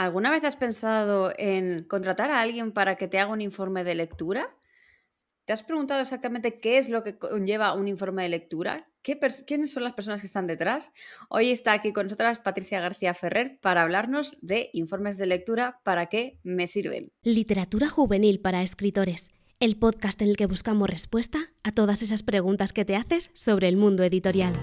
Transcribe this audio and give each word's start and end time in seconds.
¿Alguna 0.00 0.30
vez 0.30 0.42
has 0.44 0.56
pensado 0.56 1.30
en 1.36 1.84
contratar 1.84 2.30
a 2.30 2.40
alguien 2.40 2.72
para 2.72 2.96
que 2.96 3.06
te 3.06 3.18
haga 3.18 3.32
un 3.32 3.42
informe 3.42 3.84
de 3.84 3.94
lectura? 3.94 4.56
¿Te 5.44 5.52
has 5.52 5.62
preguntado 5.62 6.00
exactamente 6.00 6.58
qué 6.58 6.78
es 6.78 6.88
lo 6.88 7.04
que 7.04 7.18
conlleva 7.18 7.74
un 7.74 7.86
informe 7.86 8.22
de 8.22 8.30
lectura? 8.30 8.88
¿Quiénes 9.02 9.70
son 9.70 9.84
las 9.84 9.92
personas 9.92 10.22
que 10.22 10.26
están 10.26 10.46
detrás? 10.46 10.94
Hoy 11.28 11.50
está 11.50 11.74
aquí 11.74 11.92
con 11.92 12.06
nosotras 12.06 12.38
Patricia 12.38 12.80
García 12.80 13.12
Ferrer 13.12 13.58
para 13.60 13.82
hablarnos 13.82 14.38
de 14.40 14.70
informes 14.72 15.18
de 15.18 15.26
lectura, 15.26 15.80
para 15.84 16.06
qué 16.06 16.38
me 16.44 16.66
sirven. 16.66 17.12
Literatura 17.22 17.90
juvenil 17.90 18.40
para 18.40 18.62
escritores, 18.62 19.28
el 19.58 19.76
podcast 19.76 20.22
en 20.22 20.30
el 20.30 20.38
que 20.38 20.46
buscamos 20.46 20.88
respuesta 20.88 21.52
a 21.62 21.72
todas 21.72 22.00
esas 22.00 22.22
preguntas 22.22 22.72
que 22.72 22.86
te 22.86 22.96
haces 22.96 23.30
sobre 23.34 23.68
el 23.68 23.76
mundo 23.76 24.02
editorial. 24.02 24.54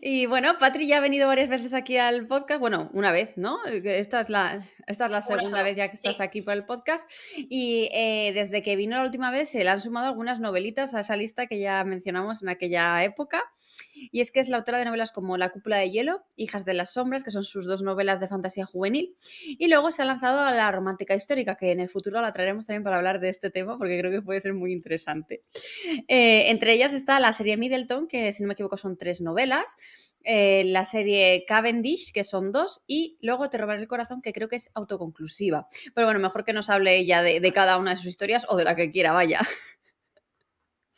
Y 0.00 0.26
bueno, 0.26 0.58
Patri 0.58 0.86
ya 0.86 0.98
ha 0.98 1.00
venido 1.00 1.26
varias 1.26 1.48
veces 1.48 1.74
aquí 1.74 1.96
al 1.96 2.26
podcast. 2.26 2.60
Bueno, 2.60 2.90
una 2.92 3.10
vez, 3.10 3.36
¿no? 3.36 3.58
Esta 3.66 4.20
es 4.20 4.30
la, 4.30 4.64
esta 4.86 5.06
es 5.06 5.12
la 5.12 5.20
segunda 5.20 5.62
vez 5.62 5.76
ya 5.76 5.88
que 5.88 5.94
estás 5.94 6.20
aquí 6.20 6.42
por 6.42 6.54
el 6.54 6.64
podcast. 6.64 7.10
Y 7.36 7.88
eh, 7.92 8.32
desde 8.34 8.62
que 8.62 8.76
vino 8.76 8.96
la 8.96 9.04
última 9.04 9.30
vez 9.30 9.48
se 9.48 9.64
le 9.64 9.70
han 9.70 9.80
sumado 9.80 10.06
algunas 10.06 10.40
novelitas 10.40 10.94
a 10.94 11.00
esa 11.00 11.16
lista 11.16 11.46
que 11.46 11.58
ya 11.58 11.82
mencionamos 11.84 12.42
en 12.42 12.48
aquella 12.48 13.02
época. 13.02 13.42
Y 14.10 14.20
es 14.20 14.30
que 14.30 14.40
es 14.40 14.48
la 14.48 14.58
autora 14.58 14.78
de 14.78 14.84
novelas 14.84 15.12
como 15.12 15.36
La 15.36 15.50
cúpula 15.50 15.78
de 15.78 15.90
hielo, 15.90 16.24
Hijas 16.36 16.64
de 16.64 16.74
las 16.74 16.92
sombras, 16.92 17.24
que 17.24 17.30
son 17.30 17.44
sus 17.44 17.66
dos 17.66 17.82
novelas 17.82 18.20
de 18.20 18.28
fantasía 18.28 18.66
juvenil. 18.66 19.14
Y 19.46 19.68
luego 19.68 19.90
se 19.90 20.02
ha 20.02 20.04
lanzado 20.04 20.50
la 20.50 20.70
romántica 20.70 21.14
histórica, 21.14 21.56
que 21.56 21.72
en 21.72 21.80
el 21.80 21.88
futuro 21.88 22.20
la 22.20 22.32
traeremos 22.32 22.66
también 22.66 22.84
para 22.84 22.96
hablar 22.96 23.20
de 23.20 23.28
este 23.28 23.50
tema, 23.50 23.78
porque 23.78 23.98
creo 23.98 24.10
que 24.10 24.22
puede 24.22 24.40
ser 24.40 24.54
muy 24.54 24.72
interesante. 24.72 25.42
Eh, 26.08 26.50
entre 26.50 26.72
ellas 26.72 26.92
está 26.92 27.20
la 27.20 27.32
serie 27.32 27.56
Middleton, 27.56 28.06
que 28.08 28.32
si 28.32 28.42
no 28.42 28.48
me 28.48 28.54
equivoco 28.54 28.76
son 28.76 28.96
tres 28.96 29.20
novelas. 29.20 29.76
Eh, 30.24 30.64
la 30.66 30.84
serie 30.84 31.44
Cavendish, 31.46 32.12
que 32.12 32.24
son 32.24 32.52
dos, 32.52 32.82
y 32.86 33.18
luego 33.22 33.48
Te 33.48 33.58
robaré 33.58 33.80
el 33.80 33.88
corazón, 33.88 34.20
que 34.20 34.32
creo 34.32 34.48
que 34.48 34.56
es 34.56 34.70
autoconclusiva. 34.74 35.68
Pero 35.94 36.06
bueno, 36.06 36.20
mejor 36.20 36.44
que 36.44 36.52
nos 36.52 36.70
hable 36.70 36.96
ella 36.96 37.22
de 37.22 37.52
cada 37.52 37.78
una 37.78 37.90
de 37.90 37.96
sus 37.96 38.06
historias 38.06 38.44
o 38.48 38.56
de 38.56 38.64
la 38.64 38.76
que 38.76 38.90
quiera, 38.90 39.12
vaya. 39.12 39.40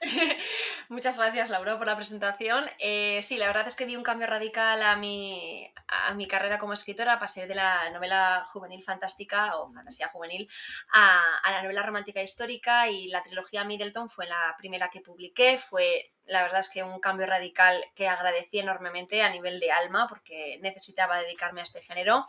Muchas 0.90 1.18
gracias, 1.18 1.50
Laura, 1.50 1.78
por 1.78 1.86
la 1.86 1.94
presentación. 1.94 2.64
Eh, 2.80 3.22
sí, 3.22 3.36
la 3.36 3.46
verdad 3.46 3.68
es 3.68 3.76
que 3.76 3.86
di 3.86 3.94
un 3.94 4.02
cambio 4.02 4.26
radical 4.26 4.82
a 4.82 4.96
mi, 4.96 5.72
a 5.86 6.14
mi 6.14 6.26
carrera 6.26 6.58
como 6.58 6.72
escritora. 6.72 7.20
Pasé 7.20 7.46
de 7.46 7.54
la 7.54 7.88
novela 7.90 8.42
juvenil 8.52 8.82
fantástica 8.82 9.56
o 9.56 9.70
fantasía 9.70 10.08
juvenil 10.08 10.50
a, 10.92 11.38
a 11.44 11.52
la 11.52 11.62
novela 11.62 11.84
romántica 11.84 12.20
histórica 12.20 12.88
y 12.88 13.06
la 13.06 13.22
trilogía 13.22 13.62
Middleton 13.62 14.10
fue 14.10 14.26
la 14.26 14.56
primera 14.58 14.90
que 14.90 15.00
publiqué. 15.00 15.58
Fue 15.58 16.12
la 16.30 16.42
verdad 16.42 16.60
es 16.60 16.70
que 16.70 16.84
un 16.84 17.00
cambio 17.00 17.26
radical 17.26 17.84
que 17.96 18.06
agradecí 18.06 18.60
enormemente 18.60 19.22
a 19.22 19.30
nivel 19.30 19.58
de 19.58 19.72
alma 19.72 20.06
porque 20.08 20.58
necesitaba 20.62 21.20
dedicarme 21.20 21.60
a 21.60 21.64
este 21.64 21.82
género. 21.82 22.24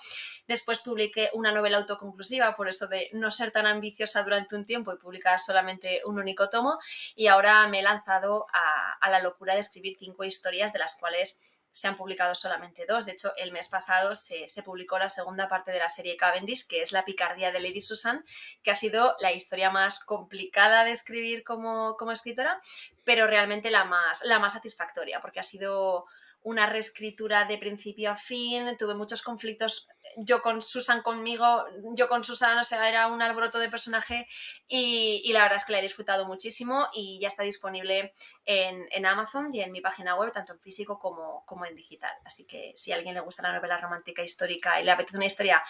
Después 0.47 0.81
publiqué 0.81 1.29
una 1.33 1.51
novela 1.51 1.77
autoconclusiva, 1.77 2.55
por 2.55 2.67
eso 2.67 2.87
de 2.87 3.09
no 3.13 3.29
ser 3.29 3.51
tan 3.51 3.67
ambiciosa 3.67 4.23
durante 4.23 4.55
un 4.55 4.65
tiempo 4.65 4.91
y 4.91 4.97
publicar 4.97 5.37
solamente 5.37 6.01
un 6.05 6.17
único 6.17 6.49
tomo. 6.49 6.79
Y 7.15 7.27
ahora 7.27 7.67
me 7.67 7.79
he 7.79 7.83
lanzado 7.83 8.47
a, 8.51 9.09
la 9.11 9.19
locura 9.19 9.53
de 9.53 9.59
escribir 9.59 9.95
cinco 9.95 10.23
historias 10.23 10.73
de 10.73 10.79
las 10.79 10.95
cuales 10.95 11.60
se 11.71 11.87
han 11.87 11.95
publicado 11.95 12.35
solamente 12.35 12.85
dos. 12.85 13.05
De 13.05 13.13
hecho, 13.13 13.33
el 13.37 13.51
mes 13.51 13.67
pasado 13.69 14.15
se, 14.15 14.45
publicó 14.63 14.99
la 14.99 15.09
segunda 15.09 15.47
parte 15.47 15.71
de 15.71 15.79
la 15.79 15.89
serie 15.89 16.17
Cavendish, 16.17 16.67
que 16.67 16.81
es 16.81 16.91
La 16.91 17.05
picardía 17.05 17.51
de 17.51 17.59
Lady 17.59 17.79
Susan, 17.79 18.25
que 18.61 18.71
ha 18.71 18.75
sido 18.75 19.15
la 19.19 19.31
historia 19.31 19.69
más 19.69 20.03
complicada 20.03 20.83
de 20.83 20.91
escribir 20.91 21.43
como, 21.43 21.95
como 21.97 22.11
escritora, 22.11 22.59
pero 23.03 23.27
realmente 23.27 23.71
la 23.71 23.85
más, 23.85 24.23
la 24.25 24.39
más 24.39 24.53
satisfactoria, 24.53 25.21
porque 25.21 25.39
ha 25.39 25.43
sido 25.43 26.05
una 26.43 26.65
reescritura 26.65 27.45
de 27.45 27.57
principio 27.57 28.11
a 28.11 28.15
fin, 28.15 28.75
tuve 28.77 28.95
muchos 28.95 29.21
conflictos 29.21 29.87
yo 30.17 30.41
con 30.41 30.61
Susan 30.61 31.01
conmigo, 31.01 31.65
yo 31.95 32.07
con 32.07 32.23
Susan, 32.23 32.57
o 32.57 32.63
sea, 32.63 32.87
era 32.87 33.07
un 33.07 33.21
alboroto 33.21 33.59
de 33.59 33.69
personaje 33.69 34.27
y, 34.67 35.31
la 35.33 35.43
verdad 35.43 35.57
es 35.57 35.65
que 35.65 35.73
la 35.73 35.79
he 35.79 35.81
disfrutado 35.83 36.25
muchísimo 36.25 36.87
y 36.93 37.19
ya 37.21 37.27
está 37.27 37.43
disponible 37.43 38.11
en, 38.45 39.05
Amazon 39.05 39.49
y 39.53 39.61
en 39.61 39.71
mi 39.71 39.81
página 39.81 40.15
web, 40.15 40.31
tanto 40.31 40.53
en 40.53 40.59
físico 40.59 40.99
como, 40.99 41.43
como 41.45 41.65
en 41.65 41.75
digital. 41.75 42.11
Así 42.25 42.45
que 42.45 42.73
si 42.75 42.91
a 42.91 42.95
alguien 42.95 43.15
le 43.15 43.21
gusta 43.21 43.43
la 43.43 43.53
novela 43.53 43.77
romántica 43.77 44.21
histórica 44.23 44.79
y 44.79 44.83
le 44.83 44.91
apetece 44.91 45.17
una 45.17 45.25
historia 45.25 45.61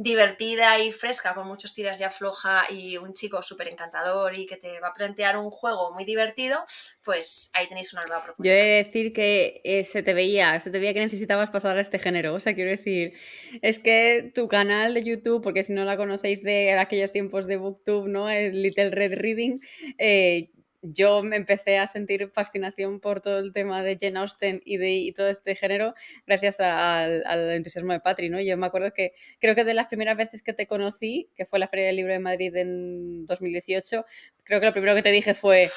divertida 0.00 0.78
y 0.78 0.92
fresca, 0.92 1.34
con 1.34 1.46
muchos 1.46 1.74
tiras 1.74 1.98
de 1.98 2.06
afloja 2.06 2.62
y 2.70 2.96
un 2.96 3.12
chico 3.12 3.42
súper 3.42 3.68
encantador 3.68 4.34
y 4.34 4.46
que 4.46 4.56
te 4.56 4.80
va 4.80 4.88
a 4.88 4.94
plantear 4.94 5.36
un 5.36 5.50
juego 5.50 5.92
muy 5.92 6.06
divertido, 6.06 6.64
pues 7.04 7.50
ahí 7.52 7.68
tenéis 7.68 7.92
una 7.92 8.00
nueva 8.06 8.24
propuesta. 8.24 8.50
Yo 8.50 8.58
he 8.58 8.64
de 8.64 8.76
decir 8.76 9.12
que 9.12 9.60
eh, 9.62 9.84
se 9.84 10.02
te 10.02 10.14
veía, 10.14 10.58
se 10.58 10.70
te 10.70 10.78
veía 10.78 10.94
que 10.94 11.00
necesitabas 11.00 11.50
pasar 11.50 11.76
a 11.76 11.82
este 11.82 11.98
género. 11.98 12.32
O 12.32 12.40
sea, 12.40 12.54
quiero 12.54 12.70
decir, 12.70 13.12
es 13.60 13.78
que 13.78 14.32
tu 14.34 14.48
canal 14.48 14.94
de 14.94 15.04
YouTube, 15.04 15.42
porque 15.42 15.64
si 15.64 15.74
no 15.74 15.84
la 15.84 15.98
conocéis 15.98 16.42
de 16.42 16.72
aquellos 16.78 17.12
tiempos 17.12 17.46
de 17.46 17.58
BookTube, 17.58 18.08
¿no? 18.08 18.30
El 18.30 18.62
Little 18.62 18.88
Red 18.88 19.18
Reading, 19.18 19.60
eh, 19.98 20.50
yo 20.82 21.22
me 21.22 21.36
empecé 21.36 21.78
a 21.78 21.86
sentir 21.86 22.30
fascinación 22.30 23.00
por 23.00 23.20
todo 23.20 23.38
el 23.38 23.52
tema 23.52 23.82
de 23.82 23.96
Jane 24.00 24.18
Austen 24.18 24.62
y 24.64 24.76
de 24.76 25.12
todo 25.14 25.28
este 25.28 25.54
género 25.54 25.94
gracias 26.26 26.60
al, 26.60 27.22
entusiasmo 27.52 27.92
de 27.92 28.00
Patri, 28.00 28.28
¿no? 28.28 28.40
Yo 28.40 28.56
me 28.56 28.66
acuerdo 28.66 28.92
que 28.92 29.12
creo 29.38 29.54
que 29.54 29.64
de 29.64 29.74
las 29.74 29.88
primeras 29.88 30.16
veces 30.16 30.42
que 30.42 30.52
te 30.52 30.66
conocí, 30.66 31.28
que 31.36 31.46
fue 31.46 31.58
la 31.58 31.68
Feria 31.68 31.86
del 31.86 31.96
Libro 31.96 32.12
de 32.12 32.18
Madrid 32.18 32.54
en 32.56 33.26
2018, 33.26 34.04
creo 34.44 34.60
que 34.60 34.66
lo 34.66 34.72
primero 34.72 34.94
que 34.94 35.02
te 35.02 35.12
dije 35.12 35.34
fue 35.34 35.68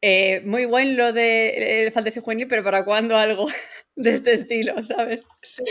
eh, 0.00 0.40
muy 0.44 0.64
buen 0.64 0.96
lo 0.96 1.12
de 1.12 1.86
eh, 1.86 1.90
fantasy 1.90 2.20
juvenil, 2.20 2.48
pero 2.48 2.62
¿para 2.62 2.84
cuándo 2.84 3.16
algo 3.16 3.46
de 3.96 4.10
este 4.10 4.34
estilo, 4.34 4.82
sabes? 4.82 5.26
Sí. 5.42 5.64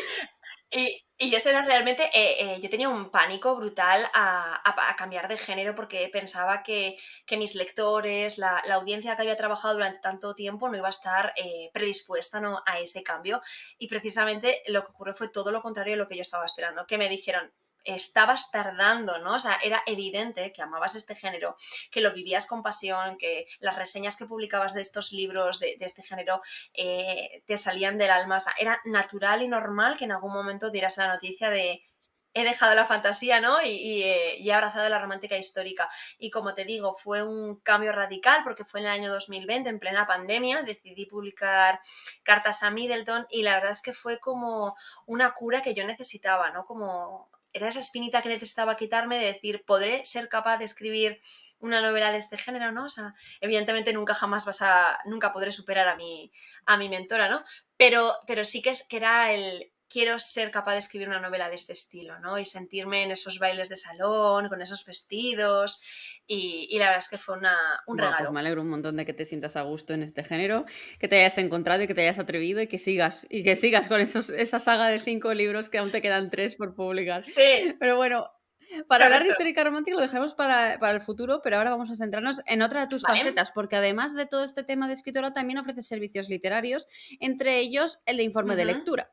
Y, 0.72 1.07
y 1.20 1.34
ese 1.34 1.50
era 1.50 1.64
realmente, 1.64 2.04
eh, 2.14 2.56
eh, 2.56 2.60
yo 2.62 2.70
tenía 2.70 2.90
un 2.90 3.10
pánico 3.10 3.56
brutal 3.56 4.08
a, 4.14 4.62
cambiar 4.98 5.28
de 5.28 5.38
género 5.38 5.74
porque 5.76 6.10
pensaba 6.12 6.62
que, 6.64 6.98
mis 7.38 7.56
lectores, 7.56 8.38
la, 8.38 8.60
audiencia 8.72 9.16
que 9.16 9.24
había 9.24 9.38
trabajado 9.38 9.76
durante 9.76 10.00
tanto 10.00 10.36
tiempo 10.36 10.70
no 10.70 10.78
iba 10.78 10.88
a 10.88 10.90
estar 10.92 11.32
eh, 11.36 11.72
predispuesta 11.74 12.40
¿no? 12.40 12.62
a 12.66 12.80
ese 12.80 13.04
cambio. 13.04 13.42
Y 13.80 13.88
precisamente 13.88 14.62
lo 14.68 14.84
que 14.84 14.92
ocurrió 14.92 15.16
fue 15.16 15.30
todo 15.30 15.52
lo 15.52 15.62
contrario 15.62 15.94
de 15.94 15.98
lo 15.98 16.08
que 16.08 16.16
yo 16.16 16.22
estaba 16.22 16.46
esperando, 16.46 16.86
que 16.86 16.98
me 17.00 17.10
dijeron, 17.10 17.52
estabas 17.96 18.52
tardando, 18.52 19.18
¿no? 19.20 19.36
O 19.36 19.40
sea, 19.40 19.58
era 19.64 19.82
evidente 19.86 20.52
que 20.52 20.62
amabas 20.62 20.96
este 20.96 21.16
género, 21.16 21.56
que 21.92 22.02
lo 22.02 22.14
vivías 22.14 22.46
con 22.46 22.64
pasión, 22.64 23.18
que 23.18 23.48
las 23.60 23.76
reseñas 23.76 24.18
que 24.18 24.26
publicabas 24.26 24.74
de 24.74 24.82
estos 24.82 25.12
libros 25.12 25.60
de, 25.60 25.78
este 25.80 26.04
género 26.04 26.42
eh, 26.74 27.44
te 27.46 27.58
salían 27.58 27.98
del 27.98 28.12
alma. 28.12 28.38
O 28.38 28.40
sea, 28.40 28.54
era 28.60 28.82
natural 28.86 29.42
y 29.42 29.48
normal 29.48 29.98
que 29.98 30.06
en 30.06 30.12
algún 30.12 30.34
momento 30.34 30.70
dieras 30.70 30.98
la 30.98 31.08
noticia 31.08 31.50
de 31.50 31.84
he 32.34 32.44
dejado 32.44 32.76
la 32.76 32.86
fantasía, 32.86 33.40
¿no? 33.42 33.62
Y, 33.64 34.04
eh, 34.04 34.36
y, 34.38 34.50
he 34.50 34.54
abrazado 34.54 34.88
la 34.90 35.00
romántica 35.00 35.38
histórica. 35.38 35.90
Y 36.20 36.30
como 36.30 36.54
te 36.54 36.66
digo, 36.66 36.94
fue 36.94 37.24
un 37.24 37.60
cambio 37.62 37.92
radical 37.92 38.42
porque 38.44 38.64
fue 38.64 38.82
en 38.82 38.88
el 38.88 38.92
año 38.92 39.12
2020, 39.12 39.70
en 39.70 39.80
plena 39.80 40.06
pandemia, 40.06 40.62
decidí 40.62 41.08
publicar 41.08 41.80
cartas 42.24 42.62
a 42.64 42.70
Middleton 42.70 43.26
y 43.32 43.42
la 43.42 43.56
verdad 43.56 43.72
es 43.72 43.82
que 43.82 43.94
fue 43.94 44.20
como 44.20 44.76
una 45.08 45.34
cura 45.34 45.64
que 45.64 45.74
yo 45.74 45.84
necesitaba, 45.86 46.52
¿no? 46.52 46.66
Como 46.66 47.30
era 47.58 47.70
esa 47.70 47.80
espinita 47.80 48.22
que 48.22 48.30
necesitaba 48.30 48.78
quitarme 48.78 49.18
de 49.18 49.34
decir, 49.34 49.64
podré 49.66 50.04
ser 50.06 50.30
capaz 50.30 50.58
de 50.58 50.66
escribir 50.66 51.20
una 51.60 51.82
novela 51.82 52.12
de 52.12 52.18
este 52.18 52.38
género, 52.38 52.72
¿no? 52.72 52.86
O 52.86 52.90
sea, 52.90 53.14
evidentemente 53.42 53.94
nunca 53.94 54.14
jamás 54.14 54.46
vas 54.46 54.62
a, 54.62 55.00
nunca 55.06 55.32
podré 55.32 55.52
superar 55.52 55.88
a 55.88 55.96
mi, 55.96 56.32
a 56.66 56.78
mi 56.78 56.90
mentora, 56.90 57.30
¿no? 57.30 57.44
Pero, 57.78 58.16
pero 58.28 58.46
sí 58.46 58.62
que, 58.62 58.70
es, 58.70 58.88
que 58.88 58.98
era 58.98 59.32
el, 59.32 59.72
quiero 59.90 60.20
ser 60.20 60.52
capaz 60.52 60.74
de 60.74 60.80
escribir 60.80 61.08
una 61.08 61.20
novela 61.20 61.50
de 61.50 61.56
este 61.56 61.74
estilo, 61.74 62.20
¿no? 62.20 62.38
Y 62.38 62.46
sentirme 62.46 63.04
en 63.04 63.12
esos 63.12 63.40
bailes 63.40 63.70
de 63.70 63.76
salón, 63.76 64.50
con 64.50 64.62
esos 64.62 64.86
vestidos. 64.86 65.82
Y, 66.30 66.78
la 66.78 66.86
verdad 66.86 66.98
es 66.98 67.10
que 67.10 67.18
fue 67.18 67.38
una, 67.38 67.56
un 67.88 67.98
pues 67.98 68.10
regalo. 68.10 68.32
me 68.34 68.42
alegro 68.42 68.62
un 68.62 68.70
montón 68.70 68.98
de 68.98 69.06
que 69.06 69.14
te 69.14 69.24
sientas 69.24 69.56
a 69.56 69.62
gusto 69.62 69.94
en 69.94 70.04
este 70.04 70.24
género, 70.24 70.66
que 71.00 71.08
te 71.08 71.18
hayas 71.20 71.38
encontrado 71.38 71.84
y 71.84 71.88
que 71.88 71.94
te 71.94 72.02
hayas 72.02 72.20
atrevido 72.20 72.62
y 72.62 72.68
que 72.68 72.78
sigas, 72.78 73.26
y 73.30 73.44
que 73.44 73.56
sigas 73.56 73.88
con 73.88 74.02
esos, 74.02 74.30
esa 74.30 74.60
saga 74.60 74.88
de 74.88 74.98
cinco 74.98 75.34
libros 75.34 75.70
que 75.70 75.78
aún 75.78 75.92
te 75.92 76.02
quedan 76.02 76.30
tres 76.30 76.56
por 76.56 76.76
publicar. 76.76 77.24
Sí. 77.24 77.76
Pero 77.80 77.96
bueno, 77.96 78.30
para 78.88 79.06
hablar 79.06 79.24
de 79.24 79.30
histórica 79.30 79.64
romántica 79.64 79.96
lo 79.96 80.02
dejamos 80.02 80.36
para, 80.36 80.74
el 80.74 81.02
futuro, 81.02 81.42
pero 81.42 81.58
ahora 81.58 81.72
vamos 81.72 81.90
a 81.90 81.98
centrarnos 81.98 82.42
en 82.46 82.62
otra 82.62 82.82
de 82.82 82.88
tus 82.88 83.04
facetas, 83.04 83.52
porque 83.52 83.76
además 83.76 84.14
de 84.14 84.26
todo 84.26 84.44
este 84.44 84.64
tema 84.64 84.88
de 84.88 84.94
escritora, 84.94 85.34
también 85.34 85.60
ofreces 85.60 85.88
servicios 85.88 86.30
literarios, 86.30 86.88
entre 87.20 87.60
ellos 87.60 88.00
el 88.06 88.18
de 88.18 88.24
informe 88.24 88.56
de 88.56 88.66
lectura. 88.66 89.12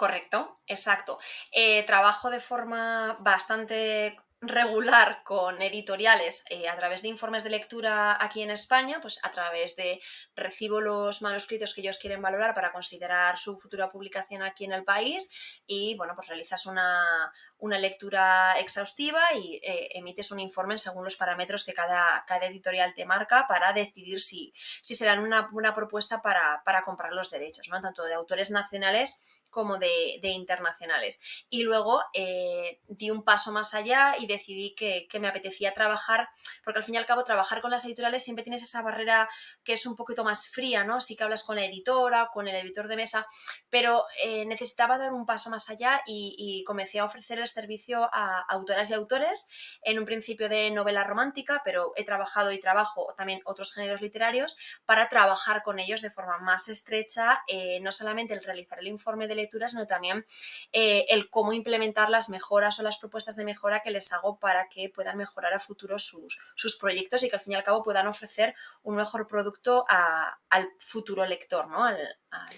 Correcto, 0.00 0.62
exacto. 0.66 1.18
Eh, 1.52 1.84
trabajo 1.84 2.30
de 2.30 2.40
forma 2.40 3.18
bastante 3.20 4.16
regular 4.40 5.22
con 5.22 5.60
editoriales 5.60 6.44
eh, 6.48 6.66
a 6.70 6.76
través 6.76 7.02
de 7.02 7.08
informes 7.08 7.44
de 7.44 7.50
lectura 7.50 8.16
aquí 8.18 8.40
en 8.40 8.50
España, 8.50 8.98
pues 9.02 9.22
a 9.22 9.30
través 9.30 9.76
de 9.76 10.00
recibo 10.34 10.80
los 10.80 11.20
manuscritos 11.20 11.74
que 11.74 11.82
ellos 11.82 11.98
quieren 11.98 12.22
valorar 12.22 12.54
para 12.54 12.72
considerar 12.72 13.36
su 13.36 13.58
futura 13.58 13.90
publicación 13.90 14.42
aquí 14.42 14.64
en 14.64 14.72
el 14.72 14.84
país 14.84 15.62
y 15.66 15.94
bueno, 15.98 16.14
pues 16.14 16.28
realizas 16.28 16.64
una, 16.64 17.30
lectura 17.60 18.58
exhaustiva 18.58 19.34
y 19.34 19.56
eh, 19.56 19.90
emites 19.92 20.30
un 20.30 20.40
informe 20.40 20.78
según 20.78 21.04
los 21.04 21.16
parámetros 21.16 21.62
que 21.62 21.74
cada, 21.74 22.24
cada 22.26 22.46
editorial 22.46 22.94
te 22.94 23.04
marca 23.04 23.44
para 23.46 23.74
decidir 23.74 24.22
si, 24.22 24.54
si 24.80 24.94
serán 24.94 25.18
una 25.18 25.48
buena 25.52 25.74
propuesta 25.74 26.22
para, 26.22 26.62
para 26.64 26.82
comprar 26.82 27.12
los 27.12 27.30
derechos, 27.30 27.68
¿no? 27.68 27.80
tanto 27.82 28.04
de 28.04 28.14
autores 28.14 28.50
nacionales 28.50 29.39
como 29.50 29.78
de, 29.78 30.20
internacionales. 30.22 31.22
Y 31.48 31.62
luego 31.62 32.00
eh, 32.14 32.80
di 32.88 33.10
un 33.10 33.24
paso 33.24 33.52
más 33.52 33.74
allá 33.74 34.14
y 34.18 34.26
decidí 34.26 34.74
que, 34.74 35.08
me 35.20 35.28
apetecía 35.28 35.74
trabajar, 35.74 36.28
porque 36.64 36.78
al 36.78 36.84
fin 36.84 36.94
y 36.94 36.98
al 36.98 37.04
cabo 37.04 37.24
trabajar 37.24 37.60
con 37.60 37.70
las 37.70 37.84
editoriales 37.84 38.24
siempre 38.24 38.42
tienes 38.42 38.62
esa 38.62 38.80
barrera 38.80 39.28
que 39.62 39.74
es 39.74 39.84
un 39.84 39.96
poquito 39.96 40.24
más 40.24 40.48
fría, 40.48 40.82
¿no? 40.82 41.00
Sí 41.00 41.14
que 41.14 41.24
hablas 41.24 41.44
con 41.44 41.56
la 41.56 41.64
editora, 41.66 42.30
con 42.32 42.48
el 42.48 42.56
editor 42.56 42.88
de 42.88 42.96
mesa, 42.96 43.26
pero 43.68 44.04
eh, 44.24 44.46
necesitaba 44.46 44.96
dar 44.96 45.12
un 45.12 45.26
paso 45.26 45.50
más 45.50 45.68
allá 45.68 46.00
y, 46.06 46.34
y, 46.38 46.64
comencé 46.64 47.00
a 47.00 47.04
ofrecer 47.04 47.38
el 47.38 47.48
servicio 47.48 48.08
a 48.12 48.40
autoras 48.48 48.90
y 48.90 48.94
autores, 48.94 49.48
en 49.82 49.98
un 49.98 50.06
principio 50.06 50.48
de 50.48 50.70
novela 50.70 51.04
romántica, 51.04 51.60
pero 51.64 51.92
he 51.96 52.04
trabajado 52.04 52.52
y 52.52 52.60
trabajo 52.60 53.12
también 53.16 53.40
otros 53.44 53.74
géneros 53.74 54.00
literarios 54.00 54.58
para 54.84 55.08
trabajar 55.08 55.62
con 55.62 55.78
ellos 55.78 56.02
de 56.02 56.10
forma 56.10 56.38
más 56.38 56.68
estrecha, 56.68 57.42
eh, 57.46 57.80
no 57.80 57.92
solamente 57.92 58.34
el 58.34 58.42
realizar 58.42 58.78
el 58.78 58.88
informe 58.88 59.28
de 59.28 59.34
lectura, 59.40 59.68
sino 59.68 59.86
también 59.86 60.24
eh, 60.72 61.06
el 61.08 61.30
cómo 61.30 61.52
implementar 61.52 62.10
las 62.10 62.28
mejoras 62.28 62.78
o 62.80 62.82
las 62.82 62.98
propuestas 62.98 63.36
de 63.36 63.44
mejora 63.44 63.80
que 63.80 63.90
les 63.90 64.12
hago 64.12 64.38
para 64.38 64.68
que 64.68 64.88
puedan 64.88 65.16
mejorar 65.16 65.52
a 65.54 65.58
futuro 65.58 65.98
sus, 65.98 66.38
sus 66.54 66.76
proyectos 66.76 67.22
y 67.22 67.30
que 67.30 67.36
al 67.36 67.42
fin 67.42 67.52
y 67.52 67.56
al 67.56 67.64
cabo 67.64 67.82
puedan 67.82 68.06
ofrecer 68.06 68.54
un 68.82 68.96
mejor 68.96 69.26
producto 69.26 69.84
al 69.88 70.68
futuro 70.78 71.26
lector, 71.26 71.68
¿no? 71.68 71.84
Al, 71.84 71.96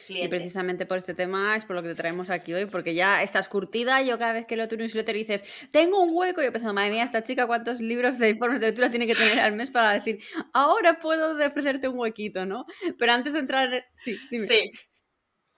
cliente. 0.07 0.27
Y 0.27 0.29
precisamente 0.29 0.85
por 0.85 0.99
este 0.99 1.15
tema 1.15 1.57
es 1.57 1.65
por 1.65 1.75
lo 1.75 1.83
que 1.83 1.89
te 1.89 1.95
traemos 1.95 2.29
aquí 2.29 2.53
hoy, 2.53 2.67
porque 2.67 2.95
ya 2.95 3.23
estás 3.23 3.49
curtida. 3.49 4.03
Yo 4.03 4.19
cada 4.19 4.35
vez 4.35 4.47
que 4.47 4.55
leo 4.55 4.69
tu 4.69 4.77
newsletter 4.77 5.15
dices, 5.15 5.45
tengo 5.71 6.03
un 6.03 6.11
hueco, 6.13 6.43
y 6.43 6.45
yo 6.45 6.53
pensando, 6.53 6.75
madre 6.75 6.91
mía, 6.91 7.05
esta 7.05 7.23
chica, 7.23 7.47
¿cuántos 7.47 7.81
libros 7.81 8.19
de 8.19 8.31
informes 8.31 8.61
de 8.61 8.67
lectura 8.67 8.91
tiene 8.91 9.07
que 9.07 9.15
tener 9.15 9.41
al 9.41 9.53
mes 9.53 9.71
para 9.71 9.93
decir, 9.93 10.23
ahora 10.53 11.01
puedo 11.01 11.37
ofrecerte 11.37 11.89
un 11.89 11.99
huequito, 11.99 12.45
¿no? 12.45 12.67
Pero 12.99 13.13
antes 13.13 13.33
de 13.33 13.39
entrar. 13.39 13.87
Sí, 13.95 14.19
dime. 14.31 14.47
Sí. 14.47 14.73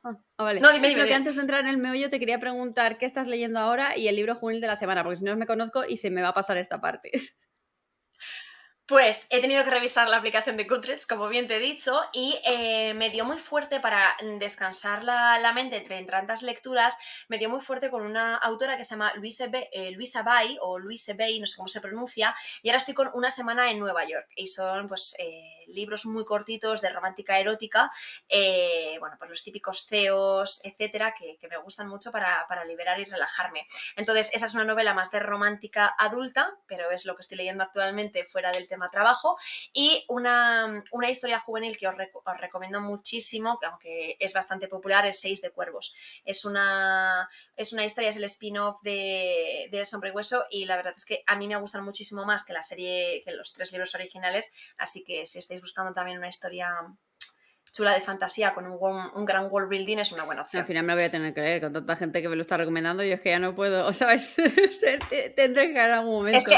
Ah, 0.04 0.18
ah, 0.36 0.44
vale. 0.44 0.60
No, 0.60 0.70
dime, 0.70 0.88
dime, 0.88 1.06
que 1.06 1.14
antes 1.14 1.36
de 1.36 1.40
entrar 1.40 1.60
en 1.60 1.68
el 1.68 1.78
meollo 1.78 2.10
te 2.10 2.20
quería 2.20 2.38
preguntar 2.38 2.98
qué 2.98 3.06
estás 3.06 3.26
leyendo 3.26 3.58
ahora 3.58 3.96
y 3.96 4.06
el 4.08 4.16
libro 4.16 4.34
juvenil 4.34 4.60
de 4.60 4.66
la 4.66 4.76
semana, 4.76 5.02
porque 5.02 5.18
si 5.18 5.24
no 5.24 5.34
me 5.34 5.46
conozco 5.46 5.84
y 5.86 5.96
se 5.96 6.10
me 6.10 6.20
va 6.20 6.28
a 6.28 6.34
pasar 6.34 6.58
esta 6.58 6.80
parte. 6.80 7.10
Pues 8.86 9.28
he 9.30 9.40
tenido 9.40 9.64
que 9.64 9.70
revisar 9.70 10.10
la 10.10 10.18
aplicación 10.18 10.58
de 10.58 10.64
Goodreads, 10.64 11.06
como 11.06 11.28
bien 11.28 11.48
te 11.48 11.56
he 11.56 11.58
dicho, 11.58 11.98
y 12.12 12.38
eh, 12.44 12.92
me 12.92 13.08
dio 13.08 13.24
muy 13.24 13.38
fuerte 13.38 13.80
para 13.80 14.14
descansar 14.38 15.04
la, 15.04 15.52
mente 15.54 15.78
entre 15.78 16.04
tantas 16.04 16.42
lecturas, 16.42 16.98
me 17.28 17.38
dio 17.38 17.48
muy 17.48 17.60
fuerte 17.60 17.88
con 17.88 18.02
una 18.02 18.36
autora 18.36 18.76
que 18.76 18.84
se 18.84 18.96
llama 18.96 19.14
Luisa, 19.14 19.46
eh, 19.72 19.90
Luisa 19.92 20.22
Bay, 20.22 20.58
o 20.60 20.78
Luisa 20.78 21.14
Bay, 21.16 21.40
no 21.40 21.46
sé 21.46 21.56
cómo 21.56 21.68
se 21.68 21.80
pronuncia, 21.80 22.34
y 22.62 22.68
ahora 22.68 22.76
estoy 22.76 22.92
con 22.92 23.10
una 23.14 23.30
semana 23.30 23.70
en 23.70 23.78
Nueva 23.78 24.06
York, 24.06 24.28
y 24.36 24.48
son 24.48 24.86
pues... 24.86 25.16
Eh, 25.18 25.53
libros 25.68 26.06
muy 26.06 26.24
cortitos 26.24 26.80
de 26.80 26.90
romántica 26.90 27.38
erótica, 27.38 27.90
eh, 28.28 28.96
bueno, 29.00 29.16
pues 29.18 29.30
los 29.30 29.42
típicos 29.42 29.86
CEOs, 29.86 30.64
etcétera, 30.64 31.14
que, 31.14 31.38
me 31.48 31.58
gustan 31.58 31.88
mucho 31.88 32.10
para, 32.10 32.64
liberar 32.66 32.98
y 32.98 33.04
relajarme. 33.04 33.66
Entonces, 33.96 34.30
esa 34.34 34.46
es 34.46 34.54
una 34.54 34.64
novela 34.64 34.94
más 34.94 35.10
de 35.10 35.20
romántica 35.20 35.94
adulta, 35.98 36.56
pero 36.66 36.90
es 36.90 37.04
lo 37.04 37.14
que 37.14 37.22
estoy 37.22 37.36
leyendo 37.36 37.62
actualmente 37.62 38.24
fuera 38.24 38.50
del 38.50 38.66
tema 38.66 38.90
trabajo, 38.90 39.36
y 39.72 40.04
una, 40.08 40.82
historia 41.08 41.38
juvenil 41.38 41.76
que 41.76 41.86
os, 41.86 41.94
recomiendo 42.38 42.80
muchísimo, 42.80 43.58
que 43.58 43.66
aunque 43.66 44.16
es 44.18 44.32
bastante 44.32 44.68
popular, 44.68 45.06
es 45.06 45.20
Seis 45.20 45.42
de 45.42 45.52
Cuervos. 45.52 45.94
Es 46.24 46.44
una, 46.44 47.28
es 47.56 47.72
una 47.72 47.84
historia, 47.84 48.08
es 48.08 48.16
el 48.16 48.24
spin-off 48.24 48.80
de, 48.82 49.68
de 49.70 49.84
Sombre 49.84 50.10
y 50.10 50.12
Hueso, 50.12 50.44
y 50.50 50.64
la 50.64 50.76
verdad 50.76 50.94
es 50.96 51.04
que 51.04 51.22
a 51.26 51.36
mí 51.36 51.46
me 51.46 51.56
gustan 51.56 51.84
muchísimo 51.84 52.24
más 52.24 52.44
que 52.44 52.52
la 52.52 52.62
serie, 52.62 53.22
que 53.24 53.32
los 53.32 53.52
tres 53.52 53.72
libros 53.72 53.94
originales, 53.94 54.52
así 54.78 55.04
que 55.04 55.26
si 55.26 55.38
estáis 55.38 55.53
buscando 55.60 55.92
también 55.92 56.18
una 56.18 56.28
historia 56.28 56.68
chula 57.74 57.92
de 57.92 58.00
fantasía 58.00 58.54
con 58.54 58.66
un, 58.66 59.24
gran 59.24 59.48
world 59.50 59.68
building 59.68 59.98
es 59.98 60.12
una 60.12 60.22
buena 60.22 60.42
opción. 60.42 60.60
Al 60.60 60.66
final 60.66 60.84
me 60.84 60.92
lo 60.92 60.96
voy 60.96 61.04
a 61.04 61.10
tener 61.10 61.34
que 61.34 61.40
leer 61.40 61.60
con 61.60 61.72
tanta 61.72 61.96
gente 61.96 62.22
que 62.22 62.28
me 62.28 62.36
lo 62.36 62.42
está 62.42 62.56
recomendando 62.56 63.02
y 63.02 63.10
es 63.10 63.20
que 63.20 63.30
ya 63.30 63.38
no 63.38 63.54
puedo, 63.54 63.92
¿sabes? 63.92 64.34
Tendré 65.36 65.72
que 65.72 65.84
en 65.84 65.90
algún 65.90 66.12
momento. 66.12 66.38
Es 66.38 66.46
que, 66.46 66.56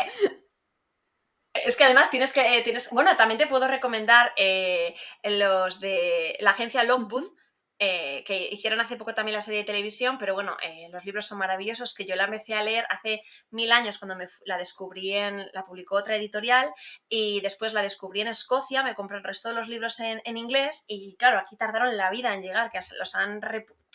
es 1.64 1.76
que 1.76 1.84
además 1.84 2.10
tienes 2.10 2.32
que, 2.32 2.58
eh, 2.58 2.62
tienes, 2.62 2.90
bueno, 2.90 3.16
también 3.16 3.38
te 3.38 3.46
puedo 3.46 3.66
recomendar 3.66 4.32
eh, 4.36 4.94
los 5.24 5.80
de 5.80 6.36
la 6.40 6.50
agencia 6.50 6.84
Longwood, 6.84 7.24
eh, 7.78 8.24
que 8.24 8.48
hicieron 8.50 8.80
hace 8.80 8.96
poco 8.96 9.14
también 9.14 9.34
la 9.34 9.42
serie 9.42 9.60
de 9.60 9.66
televisión, 9.66 10.16
pero 10.18 10.32
bueno, 10.32 10.56
eh, 10.62 10.88
los 10.90 11.04
libros 11.04 11.26
son 11.26 11.38
maravillosos, 11.38 11.94
que 11.94 12.06
yo 12.06 12.16
la 12.16 12.24
empecé 12.24 12.54
a 12.54 12.62
leer 12.62 12.86
hace 12.88 13.20
mil 13.50 13.70
años 13.70 13.98
cuando 13.98 14.16
me, 14.16 14.26
la 14.44 14.56
descubrí 14.56 15.12
en, 15.12 15.46
la 15.52 15.62
publicó 15.62 15.96
otra 15.96 16.16
editorial 16.16 16.72
y 17.08 17.40
después 17.40 17.74
la 17.74 17.82
descubrí 17.82 18.22
en 18.22 18.28
Escocia, 18.28 18.82
me 18.82 18.94
compré 18.94 19.18
el 19.18 19.24
resto 19.24 19.50
de 19.50 19.54
los 19.54 19.68
libros 19.68 20.00
en, 20.00 20.22
en 20.24 20.36
inglés 20.36 20.84
y 20.88 21.16
claro, 21.16 21.38
aquí 21.38 21.56
tardaron 21.56 21.96
la 21.96 22.10
vida 22.10 22.32
en 22.32 22.42
llegar, 22.42 22.70
que 22.70 22.78
los 22.98 23.14
han 23.14 23.42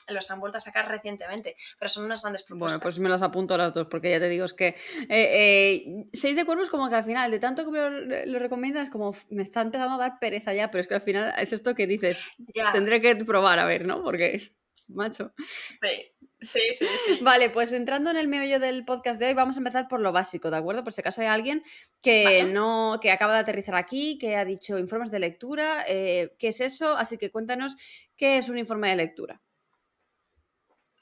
los 0.09 0.29
han 0.31 0.39
vuelto 0.39 0.57
a 0.57 0.61
sacar 0.61 0.89
recientemente, 0.89 1.55
pero 1.79 1.89
son 1.89 2.05
unas 2.05 2.21
grandes 2.21 2.43
propuestas. 2.43 2.79
Bueno, 2.79 2.83
pues 2.83 2.99
me 2.99 3.09
las 3.09 3.21
apunto 3.21 3.53
a 3.53 3.57
las 3.57 3.73
dos, 3.73 3.87
porque 3.87 4.11
ya 4.11 4.19
te 4.19 4.29
digo, 4.29 4.45
es 4.45 4.53
que 4.53 4.67
eh, 4.67 4.75
eh, 5.09 6.05
Seis 6.13 6.35
de 6.35 6.45
Cuervos 6.45 6.69
como 6.69 6.89
que 6.89 6.95
al 6.95 7.03
final, 7.03 7.31
de 7.31 7.39
tanto 7.39 7.65
que 7.65 7.71
me 7.71 8.25
lo, 8.25 8.39
recomiendas, 8.39 8.89
como 8.89 9.15
me 9.29 9.43
está 9.43 9.61
empezando 9.61 9.95
a 9.95 9.97
dar 9.97 10.19
pereza 10.19 10.53
ya, 10.53 10.71
pero 10.71 10.81
es 10.81 10.87
que 10.87 10.95
al 10.95 11.01
final 11.01 11.33
es 11.37 11.53
esto 11.53 11.75
que 11.75 11.87
dices, 11.87 12.25
tendré 12.73 13.01
que 13.01 13.15
probar 13.15 13.59
a 13.59 13.65
ver, 13.65 13.85
¿no? 13.85 14.03
Porque, 14.03 14.55
macho. 14.87 15.33
Sí. 15.37 16.11
Sí, 16.41 16.59
sí, 16.71 16.87
sí. 17.05 17.19
Vale, 17.21 17.51
pues 17.51 17.71
entrando 17.71 18.09
en 18.09 18.17
el 18.17 18.27
meollo 18.27 18.59
del 18.59 18.83
podcast 18.83 19.19
de 19.19 19.27
hoy, 19.27 19.33
vamos 19.35 19.57
a 19.57 19.59
empezar 19.59 19.87
por 19.87 19.99
lo 19.99 20.11
básico, 20.11 20.49
¿de 20.49 20.57
acuerdo? 20.57 20.83
Por 20.83 20.91
si 20.91 21.01
acaso 21.01 21.21
hay 21.21 21.27
alguien 21.27 21.63
que 22.01 22.43
no, 22.45 22.97
que 22.99 23.11
acaba 23.11 23.33
de 23.33 23.41
aterrizar 23.41 23.75
aquí, 23.75 24.17
que 24.17 24.35
ha 24.35 24.43
dicho 24.43 24.79
informes 24.79 25.11
de 25.11 25.19
lectura, 25.19 25.85
eh, 25.87 26.33
¿qué 26.39 26.47
es 26.47 26.59
eso? 26.59 26.97
Así 26.97 27.19
que 27.19 27.29
cuéntanos 27.29 27.75
qué 28.17 28.37
es 28.37 28.49
un 28.49 28.57
informe 28.57 28.89
de 28.89 28.95
lectura. 28.95 29.39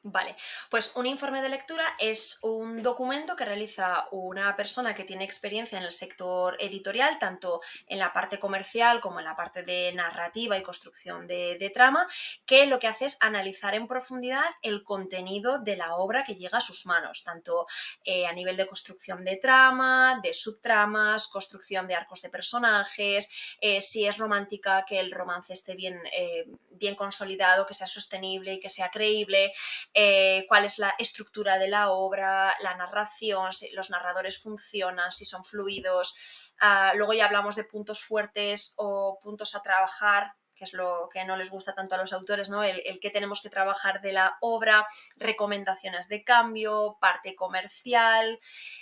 Vale, 0.04 0.34
pues 0.70 0.96
un 0.96 1.06
informe 1.06 1.42
de 1.42 1.50
lectura 1.50 1.84
es 2.00 2.40
un 2.44 2.82
documento 2.82 3.36
que 3.36 3.44
realiza 3.44 4.08
una 4.12 4.56
persona 4.56 4.96
que 4.96 5.04
tiene 5.04 5.26
experiencia 5.26 5.78
en 5.78 5.84
el 5.84 5.92
sector 5.92 6.56
editorial, 6.58 7.20
tanto 7.20 7.60
en 7.86 8.00
la 8.00 8.14
parte 8.14 8.40
comercial 8.40 9.02
como 9.02 9.20
en 9.20 9.26
la 9.26 9.36
parte 9.36 9.64
de 9.64 9.92
narrativa 9.92 10.58
y 10.58 10.64
construcción 10.64 11.28
de, 11.28 11.72
trama, 11.74 12.08
que 12.46 12.66
lo 12.66 12.80
que 12.80 12.88
hace 12.88 13.06
es 13.06 13.18
analizar 13.20 13.76
en 13.76 13.88
profundidad 13.88 14.46
el 14.62 14.86
contenido 14.86 15.60
de 15.60 15.76
la 15.76 15.94
obra 15.96 16.24
que 16.24 16.36
llega 16.36 16.60
a 16.60 16.62
sus 16.62 16.86
manos, 16.86 17.26
tanto 17.26 17.66
eh, 18.06 18.26
a 18.26 18.32
nivel 18.32 18.56
de 18.56 18.68
construcción 18.68 19.26
de 19.26 19.36
trama, 19.36 20.22
de 20.24 20.34
subtramas, 20.34 21.28
construcción 21.28 21.90
de 21.90 21.96
arcos 21.96 22.22
de 22.22 22.30
personajes, 22.30 23.34
eh, 23.60 23.82
si 23.82 24.06
es 24.06 24.18
romántica, 24.18 24.86
que 24.88 25.02
el 25.02 25.12
romance 25.12 25.52
esté 25.52 25.76
bien, 25.76 26.02
eh, 26.14 26.46
bien 26.80 26.96
consolidado, 26.96 27.66
que 27.66 27.74
sea 27.74 27.88
sostenible 27.88 28.54
y 28.54 28.60
que 28.60 28.70
sea 28.70 28.90
creíble 28.90 29.54
eh, 29.94 30.46
cuál 30.48 30.66
es 30.66 30.80
la 30.80 30.94
estructura 30.98 31.58
de 31.58 31.68
la 31.68 31.90
obra, 31.92 32.54
la 32.62 32.76
narración, 32.76 33.54
si 33.54 33.70
los 33.72 33.90
narradores 33.90 34.40
funcionan, 34.40 35.12
si 35.12 35.26
son 35.26 35.44
fluidos. 35.44 36.52
Ah, 36.60 36.94
luego 36.96 37.14
ya 37.14 37.26
hablamos 37.26 37.56
de 37.56 37.64
puntos 37.64 38.04
fuertes 38.04 38.74
o 38.78 39.20
puntos 39.22 39.56
a 39.56 39.62
trabajar 39.62 40.34
que 40.60 40.66
es 40.66 40.74
lo 40.74 41.10
que 41.12 41.24
no 41.24 41.38
les 41.38 41.50
gusta 41.50 41.74
tanto 41.74 41.96
a 41.96 41.98
los 41.98 42.12
autores, 42.12 42.50
¿no? 42.50 42.64
El, 42.66 43.00
que 43.00 43.10
tenemos 43.10 43.42
que 43.42 43.50
trabajar 43.50 44.02
de 44.02 44.12
la 44.12 44.38
obra, 44.42 44.86
recomendaciones 45.16 46.10
de 46.10 46.26
cambio, 46.26 46.98
parte 47.00 47.34
comercial, 47.34 48.40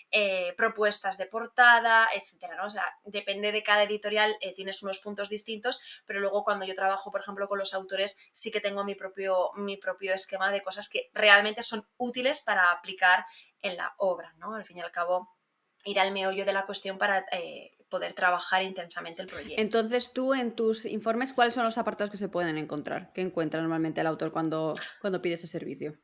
eh, 0.09 0.55
propuestas 0.57 1.19
de 1.19 1.27
portada, 1.27 2.09
etcétera, 2.15 2.55
¿no? 2.55 2.65
O 2.65 2.69
sea, 2.71 2.97
depende 3.05 3.51
de 3.51 3.61
cada 3.61 3.83
editorial, 3.83 4.35
eh, 4.41 4.55
tienes 4.55 4.81
unos 4.81 4.97
puntos 4.99 5.29
distintos, 5.29 5.79
pero 6.07 6.19
luego 6.19 6.43
cuando 6.43 6.65
yo 6.65 6.73
trabajo, 6.73 7.11
por 7.11 7.21
ejemplo, 7.21 7.47
con 7.47 7.59
los 7.59 7.75
autores, 7.75 8.17
sí 8.31 8.49
que 8.49 8.59
tengo 8.59 8.83
mi 8.83 8.95
propio, 8.95 9.51
mi 9.55 9.77
propio 9.77 10.15
esquema 10.15 10.51
de 10.51 10.63
cosas 10.63 10.89
que 10.89 11.11
realmente 11.13 11.61
son 11.61 11.87
útiles 11.97 12.41
para 12.41 12.71
aplicar 12.71 13.23
en 13.61 13.77
la 13.77 13.93
obra, 13.97 14.33
¿no? 14.37 14.55
Al 14.55 14.65
fin 14.65 14.77
y 14.77 14.81
al 14.81 14.91
cabo, 14.91 15.37
ir 15.85 15.99
al 15.99 16.11
meollo 16.11 16.43
de 16.43 16.53
la 16.53 16.65
cuestión 16.65 16.97
para 16.97 17.23
eh, 17.31 17.76
poder 17.89 18.13
trabajar 18.13 18.63
intensamente 18.63 19.21
el 19.21 19.27
proyecto. 19.27 19.61
Entonces, 19.61 20.11
tú 20.13 20.33
en 20.33 20.55
tus 20.55 20.85
informes, 20.85 21.33
¿cuáles 21.33 21.53
son 21.53 21.63
los 21.63 21.77
apartados 21.77 22.11
que 22.11 22.17
se 22.17 22.29
pueden 22.29 22.57
encontrar? 22.57 23.11
¿Qué 23.13 23.21
encuentra 23.21 23.61
normalmente 23.61 24.01
el 24.01 24.07
autor 24.07 24.31
cuando, 24.31 24.73
cuando 25.01 25.21
pide 25.21 25.35
ese 25.35 25.47
servicio? 25.47 25.97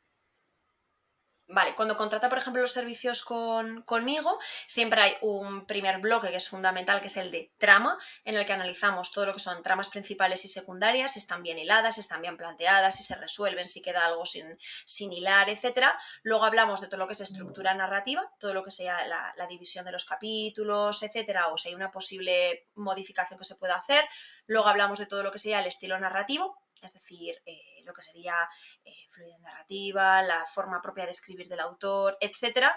Vale, 1.47 1.75
cuando 1.75 1.97
contrata, 1.97 2.29
por 2.29 2.37
ejemplo, 2.37 2.61
los 2.61 2.71
servicios 2.71 3.23
conmigo, 3.23 4.39
siempre 4.65 5.01
hay 5.01 5.17
un 5.21 5.65
primer 5.65 5.99
bloque 5.99 6.29
que 6.29 6.37
es 6.37 6.47
fundamental, 6.47 7.01
que 7.01 7.07
es 7.07 7.17
el 7.17 7.31
de 7.31 7.53
trama, 7.57 7.97
en 8.23 8.35
el 8.35 8.45
que 8.45 8.53
analizamos 8.53 9.11
todo 9.11 9.25
lo 9.25 9.33
que 9.33 9.39
son 9.39 9.61
tramas 9.61 9.89
principales 9.89 10.45
y 10.45 10.47
secundarias, 10.47 11.11
si 11.13 11.19
están 11.19 11.43
bien 11.43 11.59
hiladas, 11.59 11.95
si 11.95 12.01
están 12.01 12.21
bien 12.21 12.37
planteadas, 12.37 12.95
si 12.95 13.03
se 13.03 13.19
resuelven, 13.19 13.67
si 13.67 13.81
queda 13.81 14.05
algo 14.05 14.25
sin, 14.25 14.57
sin 14.85 15.11
hilar, 15.11 15.49
etc. 15.49 15.87
Luego 16.23 16.45
hablamos 16.45 16.79
de 16.79 16.87
todo 16.87 16.99
lo 16.99 17.07
que 17.07 17.13
es 17.13 17.21
estructura 17.21 17.73
narrativa, 17.73 18.31
todo 18.39 18.53
lo 18.53 18.63
que 18.63 18.71
sea 18.71 19.05
la, 19.05 19.33
división 19.49 19.83
de 19.83 19.91
los 19.91 20.05
capítulos, 20.05 21.03
etcétera, 21.03 21.49
o 21.49 21.57
si 21.57 21.69
hay 21.69 21.75
una 21.75 21.91
posible 21.91 22.69
modificación 22.75 23.37
que 23.37 23.43
se 23.45 23.55
pueda 23.55 23.75
hacer. 23.75 24.05
Luego 24.47 24.69
hablamos 24.69 24.97
de 24.97 25.07
todo 25.07 25.23
lo 25.23 25.31
que 25.31 25.39
sea 25.39 25.59
el 25.59 25.67
estilo 25.67 25.99
narrativo, 25.99 26.57
es 26.81 26.93
decir, 26.93 27.41
eh, 27.45 27.72
lo 27.85 27.93
que 27.93 28.01
sería 28.01 28.35
eh, 28.83 28.91
fluidez 29.09 29.39
narrativa, 29.39 30.21
la 30.21 30.45
forma 30.45 30.81
propia 30.81 31.05
de 31.05 31.11
escribir 31.11 31.47
del 31.47 31.59
autor, 31.59 32.17
etc. 32.19 32.67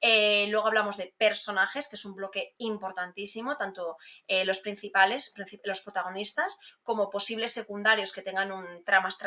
Eh, 0.00 0.46
luego 0.48 0.66
hablamos 0.66 0.96
de 0.96 1.14
personajes, 1.16 1.88
que 1.88 1.96
es 1.96 2.04
un 2.04 2.14
bloque 2.14 2.54
importantísimo, 2.58 3.56
tanto 3.56 3.96
eh, 4.26 4.44
los 4.44 4.60
principales, 4.60 5.34
los 5.64 5.80
protagonistas, 5.80 6.58
como 6.82 7.10
posibles 7.10 7.52
secundarios 7.52 8.12
que 8.12 8.22
tengan 8.22 8.52
un 8.52 8.84
tramas 8.84 9.18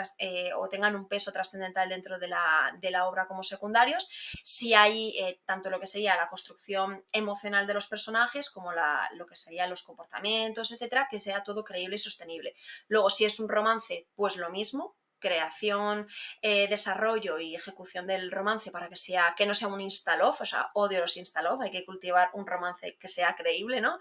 o 0.56 0.70
tengan 0.70 0.96
un 0.96 1.08
peso 1.08 1.32
trascendental 1.32 1.89
dentro 1.89 2.20
de 2.20 2.27
la, 2.27 3.08
obra 3.08 3.27
como 3.27 3.44
secundarios. 3.44 4.10
Si 4.44 4.74
hay 4.74 5.39
tanto 5.46 5.70
lo 5.70 5.79
que 5.79 5.86
sería 5.86 6.15
la 6.15 6.29
construcción 6.29 7.06
emocional 7.12 7.67
de 7.67 7.74
los 7.74 7.88
personajes 7.88 8.50
como 8.50 8.72
lo 8.72 9.25
que 9.25 9.36
serían 9.36 9.70
los 9.70 9.84
comportamientos, 9.84 10.72
etcétera, 10.72 11.08
que 11.10 11.20
sea 11.20 11.44
todo 11.44 11.63
creíble 11.63 11.96
y 11.96 12.00
sostenible. 12.00 12.56
Luego, 12.88 13.10
si 13.10 13.25
es 13.25 13.39
un 13.39 13.50
romance, 13.50 14.08
pues 14.15 14.38
lo 14.38 14.50
mismo, 14.50 14.96
creación, 15.20 16.08
eh, 16.42 16.68
desarrollo 16.68 17.40
y 17.40 17.56
ejecución 17.56 18.08
del 18.08 18.32
romance 18.32 18.72
para 18.72 18.90
que 18.90 18.96
sea 18.96 19.34
que 19.38 19.46
no 19.46 19.54
sea 19.54 19.68
un 19.68 19.82
instaloff, 19.82 20.42
o 20.42 20.46
sea, 20.46 20.70
odio 20.74 21.00
los 21.00 21.18
instaloff, 21.18 21.62
hay 21.62 21.72
que 21.72 21.86
cultivar 21.86 22.30
un 22.34 22.46
romance 22.46 22.98
que 23.00 23.08
sea 23.08 23.36
creíble, 23.36 23.82
¿no? 23.82 24.00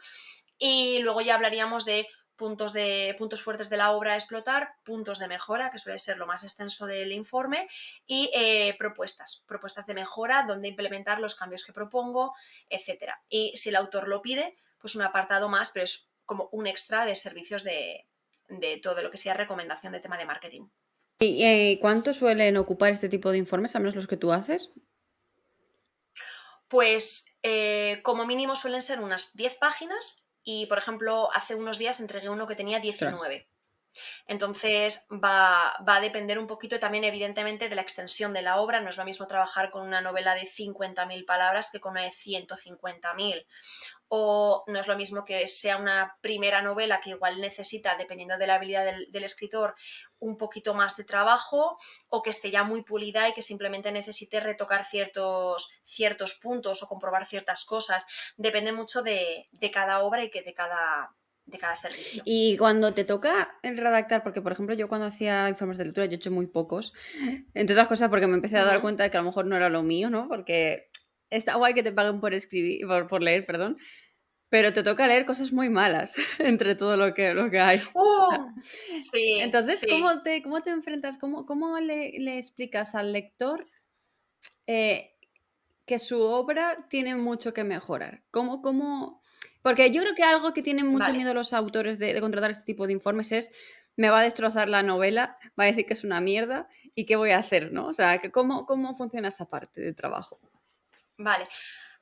Y 0.58 1.00
luego 1.00 1.20
ya 1.20 1.34
hablaríamos 1.34 1.84
de 1.84 2.08
puntos, 2.36 2.72
de, 2.72 3.14
puntos 3.18 3.42
fuertes 3.42 3.70
de 3.70 3.76
la 3.76 3.92
obra 3.92 4.12
a 4.12 4.16
explotar, 4.16 4.74
puntos 4.84 5.18
de 5.18 5.28
mejora, 5.28 5.70
que 5.70 5.78
suele 5.78 5.98
ser 5.98 6.18
lo 6.18 6.26
más 6.26 6.44
extenso 6.44 6.86
del 6.86 7.12
informe, 7.12 7.66
y 8.06 8.30
eh, 8.34 8.76
propuestas, 8.78 9.44
propuestas 9.48 9.86
de 9.86 9.94
mejora, 9.94 10.44
donde 10.44 10.68
implementar 10.68 11.20
los 11.20 11.34
cambios 11.34 11.64
que 11.64 11.72
propongo, 11.72 12.34
etc. 12.68 13.12
Y 13.28 13.52
si 13.56 13.70
el 13.70 13.76
autor 13.76 14.08
lo 14.08 14.22
pide, 14.22 14.56
pues 14.78 14.94
un 14.94 15.02
apartado 15.02 15.48
más, 15.48 15.70
pero 15.70 15.84
es 15.84 16.14
como 16.24 16.48
un 16.52 16.66
extra 16.66 17.04
de 17.06 17.14
servicios 17.14 17.64
de, 17.64 18.06
de 18.48 18.78
todo 18.78 19.02
lo 19.02 19.10
que 19.10 19.16
sea 19.16 19.34
recomendación 19.34 19.92
de 19.92 20.00
tema 20.00 20.18
de 20.18 20.26
marketing. 20.26 20.68
¿Y 21.18 21.44
eh, 21.44 21.78
cuánto 21.80 22.12
suelen 22.12 22.56
ocupar 22.56 22.92
este 22.92 23.08
tipo 23.08 23.30
de 23.30 23.38
informes, 23.38 23.74
al 23.74 23.82
menos 23.82 23.96
los 23.96 24.06
que 24.06 24.18
tú 24.18 24.32
haces? 24.32 24.70
Pues 26.68 27.38
eh, 27.42 28.00
como 28.02 28.26
mínimo 28.26 28.56
suelen 28.56 28.80
ser 28.80 29.00
unas 29.00 29.34
10 29.36 29.54
páginas 29.56 30.30
y, 30.42 30.66
por 30.66 30.78
ejemplo, 30.78 31.28
hace 31.32 31.54
unos 31.54 31.78
días 31.78 32.00
entregué 32.00 32.28
uno 32.28 32.46
que 32.46 32.54
tenía 32.54 32.80
19. 32.80 33.48
Entonces 34.26 35.06
va, 35.10 35.74
va, 35.88 35.96
a 35.96 36.00
depender 36.00 36.38
un 36.38 36.46
poquito 36.46 36.78
también, 36.78 37.04
evidentemente, 37.04 37.70
de 37.70 37.74
la 37.76 37.80
extensión 37.80 38.34
de 38.34 38.42
la 38.42 38.60
obra. 38.60 38.82
No 38.82 38.90
es 38.90 38.98
lo 38.98 39.04
mismo 39.06 39.26
trabajar 39.26 39.70
con 39.70 39.86
una 39.86 40.02
novela 40.02 40.34
de 40.34 40.42
50.000 40.42 41.24
palabras 41.24 41.70
que 41.70 41.80
con 41.80 41.92
una 41.92 42.02
de 42.02 42.10
150.000 42.10 43.46
o 44.08 44.64
no 44.68 44.78
es 44.78 44.86
lo 44.86 44.96
mismo 44.96 45.24
que 45.24 45.46
sea 45.46 45.76
una 45.76 46.16
primera 46.20 46.62
novela 46.62 47.00
que 47.00 47.10
igual 47.10 47.40
necesita, 47.40 47.96
dependiendo 47.96 48.38
de 48.38 48.46
la 48.46 48.54
habilidad 48.54 48.84
del, 48.84 49.24
escritor, 49.24 49.74
un 50.18 50.36
poquito 50.36 50.74
más 50.74 50.96
de 50.96 51.04
trabajo 51.04 51.76
o 52.08 52.22
que 52.22 52.30
esté 52.30 52.50
ya 52.50 52.64
muy 52.64 52.82
pulida 52.82 53.28
y 53.28 53.34
que 53.34 53.42
simplemente 53.42 53.92
necesite 53.92 54.40
retocar 54.40 54.84
ciertos, 54.84 55.80
ciertos 55.82 56.34
puntos 56.34 56.82
o 56.82 56.88
comprobar 56.88 57.26
ciertas 57.26 57.64
cosas. 57.64 58.06
Depende 58.36 58.72
mucho 58.72 59.02
de, 59.02 59.48
cada 59.72 60.00
obra 60.00 60.24
y 60.24 60.30
que 60.30 60.42
de 60.42 60.54
cada, 60.54 61.14
de 61.44 61.58
cada 61.58 61.74
servicio. 61.74 62.22
Y 62.24 62.56
cuando 62.56 62.94
te 62.94 63.04
toca 63.04 63.58
el 63.62 63.76
redactar, 63.76 64.22
porque 64.22 64.42
por 64.42 64.52
ejemplo 64.52 64.74
yo 64.74 64.88
cuando 64.88 65.06
hacía 65.06 65.48
informes 65.48 65.78
de 65.78 65.84
lectura 65.84 66.06
yo 66.06 66.12
he 66.12 66.16
hecho 66.16 66.30
muy 66.30 66.46
pocos, 66.46 66.92
entre 67.54 67.74
otras 67.74 67.88
cosas 67.88 68.08
porque 68.08 68.26
me 68.26 68.34
empecé 68.34 68.58
a 68.58 68.64
dar 68.64 68.80
cuenta 68.80 69.02
de 69.02 69.10
que 69.10 69.16
a 69.16 69.20
lo 69.20 69.26
mejor 69.26 69.46
no 69.46 69.56
era 69.56 69.68
lo 69.68 69.82
mío, 69.82 70.10
¿no? 70.10 70.28
Porque 70.28 70.90
está 71.30 71.56
guay 71.56 71.74
que 71.74 71.82
te 71.82 71.92
paguen 71.92 72.20
por 72.20 72.34
escribir, 72.34 72.86
por, 73.08 73.22
leer, 73.22 73.44
perdón, 73.46 73.76
pero 74.48 74.72
te 74.72 74.82
toca 74.82 75.06
leer 75.06 75.26
cosas 75.26 75.52
muy 75.52 75.68
malas 75.68 76.14
entre 76.38 76.74
todo 76.74 76.96
lo 76.96 77.14
que, 77.14 77.34
lo 77.34 77.50
que 77.50 77.60
hay. 77.60 77.80
¡Oh! 77.94 78.52
sí, 78.60 79.38
entonces, 79.40 79.86
¿cómo, 79.88 80.22
te, 80.22 80.42
¿cómo 80.42 80.62
te 80.62 80.70
enfrentas? 80.70 81.18
¿Cómo, 81.18 81.46
cómo 81.46 81.78
le, 81.80 82.18
le, 82.18 82.38
explicas 82.38 82.94
al 82.94 83.12
lector 83.12 83.66
eh, 84.66 85.14
que 85.84 85.98
su 85.98 86.20
obra 86.22 86.86
tiene 86.88 87.16
mucho 87.16 87.52
que 87.52 87.64
mejorar? 87.64 88.22
¿Cómo, 88.30 88.62
cómo... 88.62 89.22
Porque 89.62 89.90
yo 89.90 90.02
creo 90.02 90.14
que 90.14 90.22
algo 90.22 90.54
que 90.54 90.62
tienen 90.62 90.86
mucho 90.86 91.12
miedo 91.12 91.34
los 91.34 91.52
autores 91.52 91.98
de, 91.98 92.14
de, 92.14 92.20
contratar 92.20 92.52
este 92.52 92.64
tipo 92.64 92.86
de 92.86 92.92
informes 92.92 93.32
es 93.32 93.50
me 93.96 94.10
va 94.10 94.20
a 94.20 94.22
destrozar 94.22 94.68
la 94.68 94.84
novela, 94.84 95.38
va 95.58 95.64
a 95.64 95.66
decir 95.66 95.86
que 95.86 95.94
es 95.94 96.04
una 96.04 96.20
mierda 96.20 96.68
y 96.94 97.04
qué 97.04 97.16
voy 97.16 97.30
a 97.30 97.38
hacer, 97.38 97.72
¿no? 97.72 97.88
O 97.88 97.92
sea, 97.92 98.20
¿cómo, 98.30 98.64
cómo 98.64 98.94
funciona 98.94 99.28
esa 99.28 99.48
parte 99.48 99.80
de 99.80 99.92
trabajo? 99.92 100.38
Vale. 101.18 101.48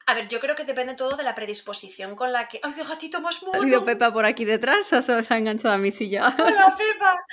A 0.06 0.14
ver, 0.14 0.28
yo 0.28 0.40
creo 0.40 0.54
que 0.54 0.64
depende 0.64 0.94
todo 0.94 1.16
de 1.16 1.22
la 1.22 1.34
predisposición 1.34 2.14
con 2.14 2.32
la 2.32 2.48
que. 2.48 2.60
¡Ay, 2.62 2.72
qué 2.74 2.84
gatito 2.84 3.20
más 3.20 3.42
mono! 3.42 3.58
¿Ha 3.58 3.60
salido 3.60 3.84
Pepa 3.84 4.12
por 4.12 4.26
aquí 4.26 4.44
detrás 4.44 4.92
o 4.92 5.02
se 5.02 5.12
ha 5.12 5.38
enganchado 5.38 5.74
a 5.74 5.78
mi 5.78 5.90
silla? 5.90 6.34
¡Hola, 6.38 6.76
Pepa! 6.78 7.24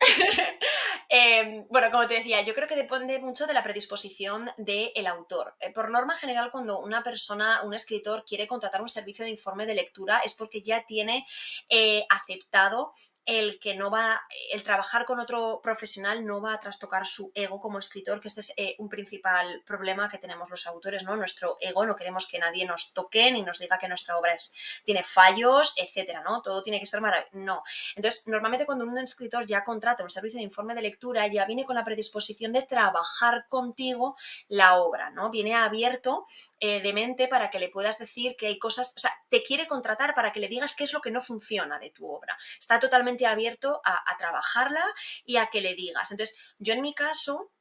Em, 1.08 1.66
bueno, 1.68 1.90
como 1.90 2.06
te 2.08 2.14
decía, 2.14 2.42
yo 2.42 2.52
creo 2.52 2.66
que 2.66 2.74
depende 2.74 3.20
mucho 3.20 3.46
de 3.46 3.54
la 3.54 3.62
predisposición 3.62 4.50
del 4.56 5.06
autor. 5.06 5.54
Eh, 5.60 5.70
por 5.72 5.90
norma 5.90 6.16
general, 6.16 6.50
cuando 6.50 6.80
una 6.80 7.02
persona, 7.02 7.62
un 7.62 7.74
escritor, 7.74 8.24
quiere 8.26 8.48
contratar 8.48 8.82
un 8.82 8.88
servicio 8.88 9.24
de 9.24 9.30
informe 9.30 9.66
de 9.66 9.74
lectura 9.74 10.20
es 10.24 10.34
porque 10.34 10.62
ya 10.62 10.84
tiene 10.84 11.24
eh, 11.68 12.04
aceptado 12.10 12.92
el 13.26 13.58
que 13.58 13.74
no 13.74 13.90
va, 13.90 14.22
el 14.52 14.62
trabajar 14.62 15.04
con 15.04 15.18
otro 15.18 15.60
profesional 15.60 16.24
no 16.24 16.40
va 16.40 16.54
a 16.54 16.60
trastocar 16.60 17.04
su 17.06 17.32
ego 17.34 17.60
como 17.60 17.78
escritor, 17.78 18.20
que 18.20 18.28
este 18.28 18.40
es 18.40 18.54
eh, 18.56 18.76
un 18.78 18.88
principal 18.88 19.62
problema 19.66 20.08
que 20.08 20.18
tenemos 20.18 20.48
los 20.48 20.66
autores, 20.68 21.02
¿no? 21.02 21.16
Nuestro 21.16 21.56
ego, 21.60 21.84
no 21.84 21.96
queremos 21.96 22.28
que 22.28 22.38
nadie 22.38 22.64
nos 22.64 22.92
toque 22.92 23.32
ni 23.32 23.42
nos 23.42 23.58
diga 23.58 23.78
que 23.78 23.88
nuestra 23.88 24.16
obra 24.16 24.32
es, 24.32 24.54
tiene 24.84 25.02
fallos, 25.02 25.74
etcétera, 25.76 26.22
¿no? 26.22 26.40
Todo 26.40 26.62
tiene 26.62 26.78
que 26.78 26.86
ser 26.86 27.00
maravilloso. 27.00 27.36
No. 27.36 27.62
Entonces, 27.96 28.28
normalmente 28.28 28.64
cuando 28.64 28.84
un 28.84 28.96
escritor 28.98 29.44
ya 29.44 29.64
contrata 29.64 30.04
un 30.04 30.10
servicio 30.10 30.38
de 30.38 30.44
informe 30.44 30.76
de 30.76 30.82
lectura, 30.82 31.26
ya 31.26 31.44
viene 31.46 31.64
con 31.64 31.74
la 31.74 31.84
predisposición 31.84 32.52
de 32.52 32.62
trabajar 32.62 33.46
contigo 33.48 34.16
la 34.46 34.76
obra, 34.76 35.10
¿no? 35.10 35.30
Viene 35.30 35.56
abierto 35.56 36.26
eh, 36.60 36.80
de 36.80 36.92
mente 36.92 37.26
para 37.26 37.50
que 37.50 37.58
le 37.58 37.70
puedas 37.70 37.98
decir 37.98 38.36
que 38.36 38.46
hay 38.46 38.58
cosas, 38.58 38.94
o 38.96 39.00
sea, 39.00 39.10
te 39.28 39.42
quiere 39.42 39.66
contratar 39.66 40.14
para 40.14 40.32
que 40.32 40.38
le 40.38 40.46
digas 40.46 40.76
qué 40.76 40.84
es 40.84 40.92
lo 40.92 41.00
que 41.00 41.10
no 41.10 41.20
funciona 41.20 41.80
de 41.80 41.90
tu 41.90 42.08
obra. 42.08 42.38
Está 42.58 42.78
totalmente 42.78 43.15
abierto 43.24 43.80
a, 43.84 44.16
trabajarla 44.18 44.84
y 45.24 45.36
a 45.36 45.46
que 45.46 45.60
le 45.60 45.74
digas. 45.74 46.10
Entonces, 46.10 46.54
yo 46.58 46.74
en 46.74 46.82
mi 46.82 46.94
caso, 46.94 47.52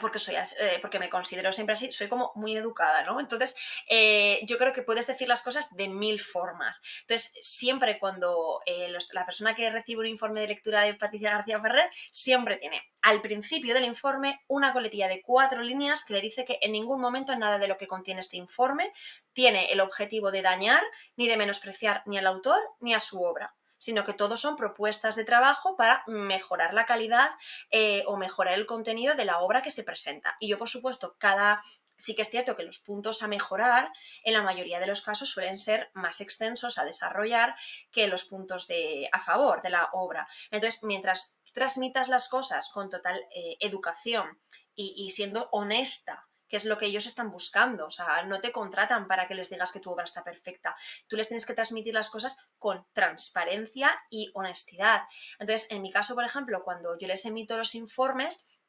porque 0.00 0.18
soy 0.18 0.34
eh, 0.34 0.78
porque 0.82 0.98
me 0.98 1.08
considero 1.08 1.52
siempre 1.52 1.74
así, 1.74 1.90
soy 1.90 2.08
como 2.08 2.32
muy 2.34 2.56
educada, 2.56 3.02
¿no? 3.04 3.20
Entonces, 3.20 3.56
eh, 3.88 4.40
yo 4.44 4.58
creo 4.58 4.72
que 4.72 4.82
puedes 4.82 5.06
decir 5.06 5.28
las 5.28 5.42
cosas 5.42 5.76
de 5.76 5.88
mil 5.88 6.20
formas. 6.20 6.82
Entonces, 7.02 7.32
siempre 7.40 7.98
cuando 7.98 8.60
eh, 8.66 8.92
la 9.12 9.24
persona 9.24 9.54
que 9.54 9.70
recibe 9.70 10.00
un 10.00 10.08
informe 10.08 10.40
de 10.40 10.48
lectura 10.48 10.82
de 10.82 10.94
Patricia 10.94 11.30
García 11.30 11.60
Ferrer, 11.60 11.90
siempre 12.10 12.56
tiene 12.56 12.82
al 13.02 13.22
principio 13.22 13.74
del 13.74 13.84
informe 13.84 14.42
una 14.48 14.72
coletilla 14.72 15.08
de 15.08 15.22
cuatro 15.22 15.62
líneas 15.62 16.04
que 16.04 16.14
le 16.14 16.20
dice 16.20 16.44
que 16.44 16.58
en 16.60 16.72
ningún 16.72 17.00
momento 17.00 17.36
nada 17.36 17.58
de 17.58 17.68
lo 17.68 17.76
que 17.76 17.86
contiene 17.86 18.20
este 18.20 18.36
informe 18.36 18.92
tiene 19.32 19.72
el 19.72 19.80
objetivo 19.80 20.30
de 20.30 20.42
dañar 20.42 20.82
ni 21.16 21.28
de 21.28 21.36
menospreciar 21.36 22.02
ni 22.06 22.18
al 22.18 22.26
autor 22.26 22.60
ni 22.80 22.94
a 22.94 23.00
su 23.00 23.22
obra 23.22 23.54
sino 23.86 24.02
que 24.02 24.14
todos 24.14 24.40
son 24.40 24.56
propuestas 24.56 25.14
de 25.14 25.24
trabajo 25.24 25.76
para 25.76 26.02
mejorar 26.08 26.74
la 26.74 26.86
calidad 26.86 27.30
eh, 27.70 28.02
o 28.06 28.16
mejorar 28.16 28.54
el 28.54 28.66
contenido 28.66 29.14
de 29.14 29.24
la 29.24 29.38
obra 29.38 29.62
que 29.62 29.70
se 29.70 29.84
presenta. 29.84 30.36
Y 30.40 30.48
yo, 30.48 30.58
por 30.58 30.68
supuesto, 30.68 31.14
cada... 31.20 31.62
Sí 31.94 32.16
que 32.16 32.22
es 32.22 32.30
cierto 32.30 32.56
que 32.56 32.64
los 32.64 32.80
puntos 32.80 33.22
a 33.22 33.28
mejorar 33.28 33.92
en 34.24 34.34
la 34.34 34.42
mayoría 34.42 34.80
de 34.80 34.88
los 34.88 35.02
casos 35.02 35.30
suelen 35.30 35.56
ser 35.56 35.92
más 35.94 36.20
extensos 36.20 36.78
a 36.78 36.84
desarrollar 36.84 37.54
que 37.92 38.08
los 38.08 38.24
puntos 38.24 38.66
de, 38.66 39.08
a 39.12 39.20
favor 39.20 39.62
de 39.62 39.70
la 39.70 39.88
obra. 39.92 40.26
Entonces, 40.50 40.82
mientras 40.82 41.40
transmitas 41.54 42.08
las 42.08 42.28
cosas 42.28 42.70
con 42.70 42.90
total 42.90 43.16
eh, 43.30 43.56
educación 43.60 44.40
y 44.74 45.10
siendo 45.10 45.48
honesta 45.52 46.25
que 46.48 46.56
es 46.56 46.64
lo 46.64 46.78
que 46.78 46.86
ellos 46.86 47.06
están 47.06 47.30
buscando. 47.30 47.86
O 47.86 47.90
sea, 47.90 48.22
no 48.24 48.40
te 48.40 48.52
contratan 48.52 49.08
para 49.08 49.28
que 49.28 49.34
les 49.34 49.50
digas 49.50 49.72
que 49.72 49.80
tu 49.80 49.90
obra 49.90 50.04
está 50.04 50.24
perfecta. 50.24 50.74
Tú 51.06 51.16
les 51.16 51.28
tienes 51.28 51.46
que 51.46 51.54
transmitir 51.54 51.94
las 51.94 52.10
cosas 52.10 52.50
con 52.58 52.86
transparencia 52.92 53.90
y 54.10 54.30
honestidad. 54.34 55.02
Entonces, 55.38 55.70
en 55.70 55.82
mi 55.82 55.90
caso, 55.90 56.14
por 56.14 56.24
ejemplo, 56.24 56.62
cuando 56.64 56.98
yo 56.98 57.08
les 57.08 57.24
emito 57.26 57.58
los 57.58 57.74
informes, 57.74 58.62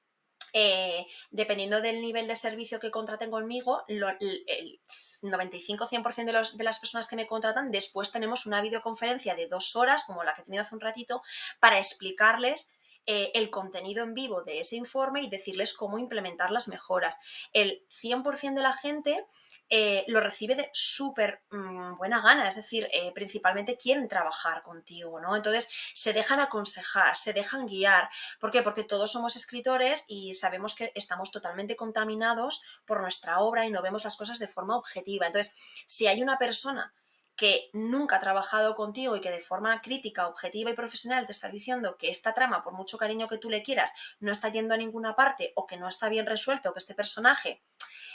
eh, 0.53 1.05
dependiendo 1.29 1.81
del 1.81 2.01
nivel 2.01 2.25
de 2.27 2.35
servicio 2.35 2.79
que 2.79 2.89
contraten 2.89 3.29
conmigo, 3.29 3.83
el 3.87 4.01
95-100% 4.01 6.25
de, 6.25 6.57
de 6.57 6.63
las 6.63 6.79
personas 6.79 7.07
que 7.07 7.15
me 7.15 7.27
contratan, 7.27 7.69
después 7.69 8.11
tenemos 8.11 8.45
una 8.45 8.61
videoconferencia 8.61 9.35
de 9.35 9.47
dos 9.47 9.75
horas, 9.75 10.05
como 10.05 10.23
la 10.23 10.33
que 10.33 10.41
he 10.41 10.45
tenido 10.45 10.63
hace 10.63 10.75
un 10.75 10.81
ratito, 10.81 11.21
para 11.59 11.77
explicarles 11.77 12.79
eh, 13.09 13.31
el 13.35 13.49
contenido 13.49 14.03
en 14.03 14.13
vivo 14.13 14.43
de 14.43 14.59
ese 14.59 14.75
informe 14.75 15.21
y 15.21 15.29
decirles 15.29 15.73
cómo 15.73 15.97
implementar 15.97 16.51
las 16.51 16.67
mejoras. 16.67 17.21
El 17.53 17.85
100% 17.89 18.55
de 18.55 18.61
la 18.61 18.73
gente 18.73 19.25
eh, 19.69 20.03
lo 20.07 20.19
recibe 20.19 20.55
de 20.55 20.69
súper 20.73 21.41
mm, 21.49 21.95
buena 21.97 22.21
gana, 22.21 22.49
es 22.49 22.57
decir, 22.57 22.85
eh, 22.91 23.13
principalmente 23.13 23.77
quieren 23.77 24.09
trabajar 24.09 24.61
contigo, 24.61 25.21
¿no? 25.21 25.37
Entonces 25.37 25.71
se 25.93 26.11
dejan 26.11 26.41
aconsejar, 26.41 27.15
se 27.15 27.31
dejan 27.31 27.65
guiar. 27.65 28.09
¿Por 28.41 28.51
qué? 28.51 28.61
Porque 28.61 28.83
todos 28.83 29.09
somos 29.09 29.37
escritores 29.37 30.03
y 30.09 30.33
sabemos 30.33 30.75
que 30.75 30.91
estamos 30.93 31.31
totalmente 31.31 31.77
contaminados 31.77 32.61
por 32.85 32.99
nuestra 32.99 33.39
obra 33.39 33.65
y 33.65 33.71
no 33.71 33.81
vemos 33.81 34.03
las 34.03 34.17
cosas 34.17 34.37
de 34.39 34.49
forma 34.49 34.75
objetiva. 34.75 35.27
Entonces, 35.27 35.55
si 35.85 36.07
hay 36.07 36.21
una 36.21 36.37
persona 36.37 36.93
que 37.37 37.69
nunca 37.71 38.17
ha 38.17 38.19
trabajado 38.19 38.75
contigo 38.75 39.15
y 39.15 39.21
que 39.21 39.31
de 39.31 39.39
forma 39.39 39.79
crítica, 39.81 40.27
objetiva 40.27 40.71
y 40.71 40.73
profesional 40.73 41.25
te 41.25 41.31
está 41.31 41.49
diciendo 41.49 41.95
que 41.97 42.09
esta 42.09 42.33
trama, 42.33 42.63
por 42.63 42.73
mucho 42.73 42.97
cariño 42.97 43.29
que 43.29 43.37
tú 43.37 43.49
le 43.49 43.63
quieras, 43.63 43.93
no 44.19 44.31
está 44.31 44.49
yendo 44.49 44.73
a 44.73 44.77
ninguna 44.77 45.15
parte 45.15 45.53
o 45.55 45.67
que 45.67 45.77
no 45.77 45.87
está 45.87 46.09
bien 46.09 46.25
resuelto, 46.25 46.73
que 46.73 46.79
este 46.79 46.95
personaje 46.95 47.61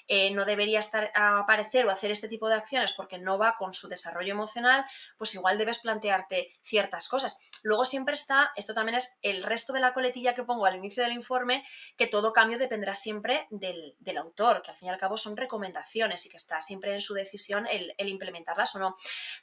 eh, 0.09 0.31
no 0.33 0.45
debería 0.45 0.81
estar 0.81 1.11
a 1.15 1.39
aparecer 1.39 1.87
o 1.87 1.91
hacer 1.91 2.11
este 2.11 2.29
tipo 2.29 2.49
de 2.49 2.55
acciones 2.55 2.93
porque 2.93 3.19
no 3.19 3.39
va 3.39 3.55
con 3.55 3.73
su 3.73 3.89
desarrollo 3.89 4.33
emocional, 4.33 4.85
pues 5.17 5.35
igual 5.35 5.59
debes 5.59 5.79
plantearte 5.79 6.53
ciertas 6.63 7.09
cosas. 7.09 7.51
Luego 7.63 7.85
siempre 7.85 8.15
está, 8.15 8.53
esto 8.57 8.75
también 8.75 8.97
es 8.97 9.19
el 9.23 9.43
resto 9.43 9.73
de 9.73 9.81
la 9.81 9.95
coletilla 9.95 10.35
que 10.35 10.43
pongo 10.43 10.67
al 10.67 10.77
inicio 10.77 11.03
del 11.03 11.13
informe, 11.13 11.65
que 11.97 12.07
todo 12.07 12.33
cambio 12.33 12.59
dependerá 12.59 12.95
siempre 12.95 13.47
del, 13.51 13.95
autor, 14.19 14.63
que 14.63 14.71
al 14.71 14.77
fin 14.77 14.89
y 14.89 14.91
al 14.91 14.99
cabo 14.99 15.17
son 15.17 15.37
recomendaciones 15.37 16.27
y 16.27 16.29
que 16.29 16.37
está 16.37 16.61
siempre 16.61 16.93
en 16.93 17.01
su 17.01 17.15
decisión 17.15 17.67
el, 17.67 17.95
implementarlas 17.99 18.75
o 18.77 18.79
no. 18.79 18.97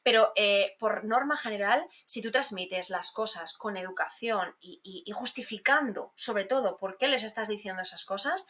Pero 0.04 0.32
eh, 0.36 0.76
por 0.80 1.06
norma 1.06 1.38
general, 1.38 1.88
si 2.06 2.22
tú 2.22 2.30
transmites 2.32 2.90
las 2.90 3.12
cosas 3.12 3.54
con 3.58 3.78
educación 3.78 4.56
y, 4.60 5.04
justificando 5.14 6.14
sobre 6.16 6.46
todo 6.46 6.78
por 6.78 6.98
qué 6.98 7.08
les 7.08 7.24
estás 7.24 7.48
diciendo 7.48 7.82
esas 7.82 8.06
cosas, 8.06 8.48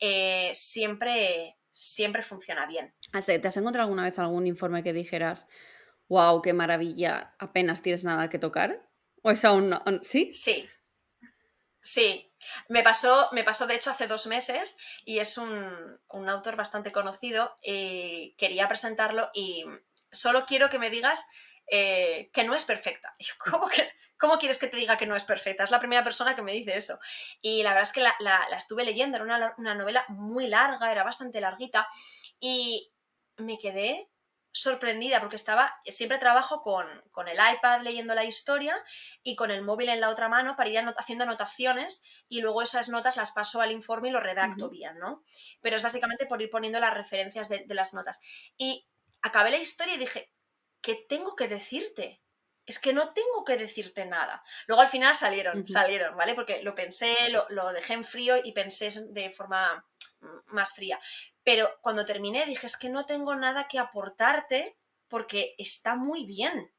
eh, 0.00 0.50
siempre, 0.54 1.58
siempre 1.70 2.22
funciona 2.22 2.66
bien. 2.66 2.94
Ah, 3.12 3.20
¿Te 3.20 3.46
has 3.46 3.56
encontrado 3.56 3.86
alguna 3.86 4.04
vez 4.04 4.18
algún 4.18 4.46
informe 4.46 4.82
que 4.82 4.92
dijeras, 4.92 5.46
wow, 6.08 6.42
qué 6.42 6.52
maravilla, 6.52 7.34
apenas 7.38 7.82
tienes 7.82 8.04
nada 8.04 8.28
que 8.28 8.38
tocar? 8.38 8.88
¿O 9.22 9.30
es 9.30 9.44
aún 9.44 9.70
no? 9.70 9.82
¿Sí? 10.02 10.30
Sí. 10.32 10.68
Sí. 11.80 12.32
Me 12.68 12.82
pasó, 12.82 13.28
me 13.32 13.44
pasó 13.44 13.66
de 13.66 13.74
hecho 13.74 13.90
hace 13.90 14.06
dos 14.06 14.26
meses 14.26 14.78
y 15.04 15.18
es 15.18 15.38
un, 15.38 16.00
autor 16.28 16.56
bastante 16.56 16.92
conocido. 16.92 17.54
Y 17.62 18.34
quería 18.38 18.68
presentarlo 18.68 19.30
y 19.34 19.64
solo 20.10 20.46
quiero 20.46 20.70
que 20.70 20.78
me 20.78 20.90
digas 20.90 21.30
eh, 21.66 22.30
que 22.32 22.44
no 22.44 22.54
es 22.54 22.64
perfecta. 22.64 23.14
¿cómo, 23.50 23.68
que, 23.68 23.88
¿Cómo 24.20 24.38
quieres 24.38 24.58
que 24.58 24.68
te 24.68 24.76
diga 24.76 24.98
que 24.98 25.06
no 25.06 25.16
es 25.16 25.24
perfecta? 25.24 25.64
Es 25.64 25.70
la 25.70 25.80
primera 25.80 26.04
persona 26.04 26.36
que 26.36 26.42
me 26.42 26.52
dice 26.52 26.76
eso. 26.76 26.98
Y 27.40 27.62
la 27.62 27.70
verdad 27.70 27.88
es 27.88 27.92
que 27.92 28.02
la, 28.02 28.46
estuve 28.56 28.84
leyendo, 28.84 29.16
era 29.16 29.24
una, 29.24 29.54
una 29.58 29.74
novela 29.74 30.04
muy 30.08 30.46
larga, 30.46 30.92
era 30.92 31.02
bastante 31.02 31.40
larguita 31.40 31.88
y 32.38 32.92
me 33.36 33.58
quedé 33.58 34.10
sorprendida 34.52 35.20
porque 35.20 35.36
estaba, 35.36 35.78
siempre 35.84 36.18
trabajo 36.18 36.60
con, 36.62 36.86
el 37.28 37.38
iPad 37.54 37.82
leyendo 37.82 38.14
la 38.14 38.24
historia 38.24 38.76
y 39.22 39.36
con 39.36 39.50
el 39.50 39.62
móvil 39.62 39.88
en 39.90 40.00
la 40.00 40.08
otra 40.08 40.28
mano 40.28 40.56
para 40.56 40.68
ir 40.68 40.80
haciendo 40.96 41.24
anotaciones 41.24 42.04
y 42.28 42.40
luego 42.40 42.62
esas 42.62 42.88
notas 42.88 43.16
las 43.16 43.32
paso 43.32 43.60
al 43.60 43.70
informe 43.70 44.08
y 44.08 44.12
lo 44.12 44.20
redacto 44.20 44.68
bien, 44.68 44.98
¿no? 44.98 45.22
Pero 45.60 45.76
es 45.76 45.82
básicamente 45.82 46.26
por 46.26 46.42
ir 46.42 46.50
poniendo 46.50 46.80
las 46.80 46.94
referencias 46.94 47.48
de, 47.48 47.64
las 47.68 47.94
notas. 47.94 48.22
Y 48.56 48.88
acabé 49.22 49.50
la 49.50 49.58
historia 49.58 49.94
y 49.94 49.98
dije, 49.98 50.32
¿qué 50.80 51.06
tengo 51.08 51.36
que 51.36 51.46
decirte? 51.46 52.20
Es 52.66 52.78
que 52.78 52.92
no 52.92 53.12
tengo 53.12 53.44
que 53.44 53.56
decirte 53.56 54.04
nada. 54.04 54.42
Luego 54.66 54.82
al 54.82 54.88
final 54.88 55.14
salieron, 55.14 55.66
salieron, 55.66 56.16
¿vale? 56.16 56.34
Porque 56.34 56.62
lo 56.62 56.74
pensé, 56.74 57.14
lo, 57.30 57.44
lo 57.48 57.72
dejé 57.72 57.94
en 57.94 58.04
frío 58.04 58.36
y 58.42 58.52
pensé 58.52 58.90
de 59.12 59.30
forma 59.30 59.84
más 60.46 60.74
fría. 60.74 60.98
Pero 61.42 61.78
cuando 61.80 62.04
terminé 62.04 62.46
dije, 62.46 62.66
es 62.66 62.76
que 62.76 62.88
no 62.88 63.06
tengo 63.06 63.34
nada 63.34 63.68
que 63.68 63.78
aportarte 63.78 64.76
porque 65.08 65.54
está 65.58 65.96
muy 65.96 66.26
bien. 66.26 66.72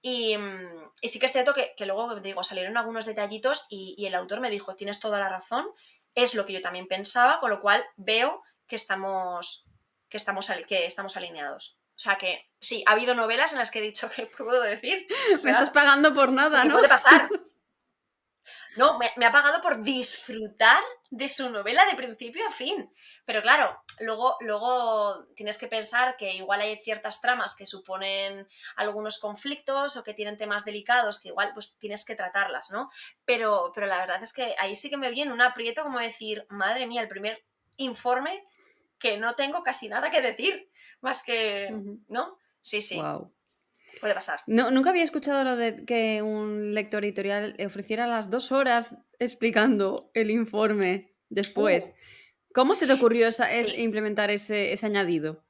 Y, 0.00 0.36
mm, 0.36 0.92
sí 1.02 1.18
que 1.18 1.26
es 1.26 1.32
cierto 1.32 1.54
que, 1.54 1.74
luego, 1.86 2.14
digo, 2.20 2.42
salieron 2.44 2.76
algunos 2.76 3.06
detallitos 3.06 3.66
y, 3.70 4.04
el 4.06 4.14
autor 4.14 4.40
me 4.40 4.50
dijo, 4.50 4.76
tienes 4.76 5.00
toda 5.00 5.18
la 5.18 5.28
razón, 5.28 5.66
es 6.14 6.34
lo 6.34 6.46
que 6.46 6.52
yo 6.52 6.62
también 6.62 6.88
pensaba, 6.88 7.40
con 7.40 7.50
lo 7.50 7.60
cual 7.60 7.84
veo 7.96 8.42
que 8.66 8.76
estamos, 8.76 9.70
que 10.08 10.16
estamos, 10.16 10.50
que 10.66 10.86
estamos 10.86 11.16
alineados. 11.16 11.80
O 11.96 11.98
sea 11.98 12.16
que 12.16 12.50
sí, 12.60 12.84
ha 12.86 12.92
habido 12.92 13.14
novelas 13.14 13.52
en 13.52 13.58
las 13.58 13.70
que 13.70 13.78
he 13.78 13.82
dicho 13.82 14.10
que 14.10 14.26
puedo 14.26 14.60
decir. 14.60 15.06
me 15.30 15.34
estás 15.34 15.70
pagando 15.70 16.12
por 16.12 16.30
nada, 16.30 16.64
¿no? 16.64 16.74
puede 16.74 16.88
pasar. 16.88 17.28
No, 18.76 18.98
me, 18.98 19.24
ha 19.24 19.32
pagado 19.32 19.62
por 19.62 19.82
disfrutar 19.82 20.82
de 21.08 21.28
su 21.28 21.48
novela 21.48 21.86
de 21.86 21.94
principio 21.94 22.46
a 22.46 22.50
fin. 22.50 22.92
Pero 23.24 23.40
claro, 23.40 23.82
luego, 24.00 24.36
luego 24.40 25.24
tienes 25.34 25.56
que 25.56 25.66
pensar 25.66 26.18
que 26.18 26.34
igual 26.34 26.60
hay 26.60 26.76
ciertas 26.76 27.22
tramas 27.22 27.56
que 27.56 27.64
suponen 27.64 28.46
algunos 28.76 29.18
conflictos 29.18 29.96
o 29.96 30.04
que 30.04 30.12
tienen 30.12 30.36
temas 30.36 30.66
delicados 30.66 31.20
que 31.20 31.28
igual 31.28 31.52
pues 31.54 31.78
tienes 31.78 32.04
que 32.04 32.16
tratarlas, 32.16 32.70
¿no? 32.70 32.90
Pero, 33.24 33.72
pero 33.74 33.86
la 33.86 33.98
verdad 33.98 34.22
es 34.22 34.34
que 34.34 34.54
ahí 34.58 34.74
sí 34.74 34.90
que 34.90 34.98
me 34.98 35.10
viene 35.10 35.32
un 35.32 35.40
aprieto 35.40 35.82
como 35.82 35.98
decir, 35.98 36.46
madre 36.50 36.86
mía, 36.86 37.00
el 37.00 37.08
primer 37.08 37.46
informe 37.76 38.44
que 38.98 39.16
no 39.16 39.34
tengo 39.36 39.62
casi 39.62 39.88
nada 39.88 40.10
que 40.10 40.20
decir, 40.20 40.70
más 41.06 41.22
que, 41.22 41.70
¿no? 42.08 42.36
Sí, 42.60 42.82
sí. 42.82 43.00
Puede 44.00 44.12
pasar. 44.12 44.40
No, 44.48 44.72
nunca 44.72 44.90
había 44.90 45.04
escuchado 45.04 45.44
lo 45.44 45.54
de 45.54 45.84
que 45.86 46.20
un 46.20 46.74
lector 46.74 47.04
editorial 47.04 47.56
ofreciera 47.64 48.08
las 48.08 48.28
dos 48.28 48.50
horas 48.50 48.96
explicando 49.20 50.10
el 50.14 50.32
informe 50.32 51.14
después. 51.28 51.86
Uh. 51.86 51.94
¿Cómo 52.52 52.74
se 52.74 52.88
te 52.88 52.94
ocurrió 52.94 53.28
implementar 53.76 54.32
ese, 54.32 54.76
añadido? 54.82 55.44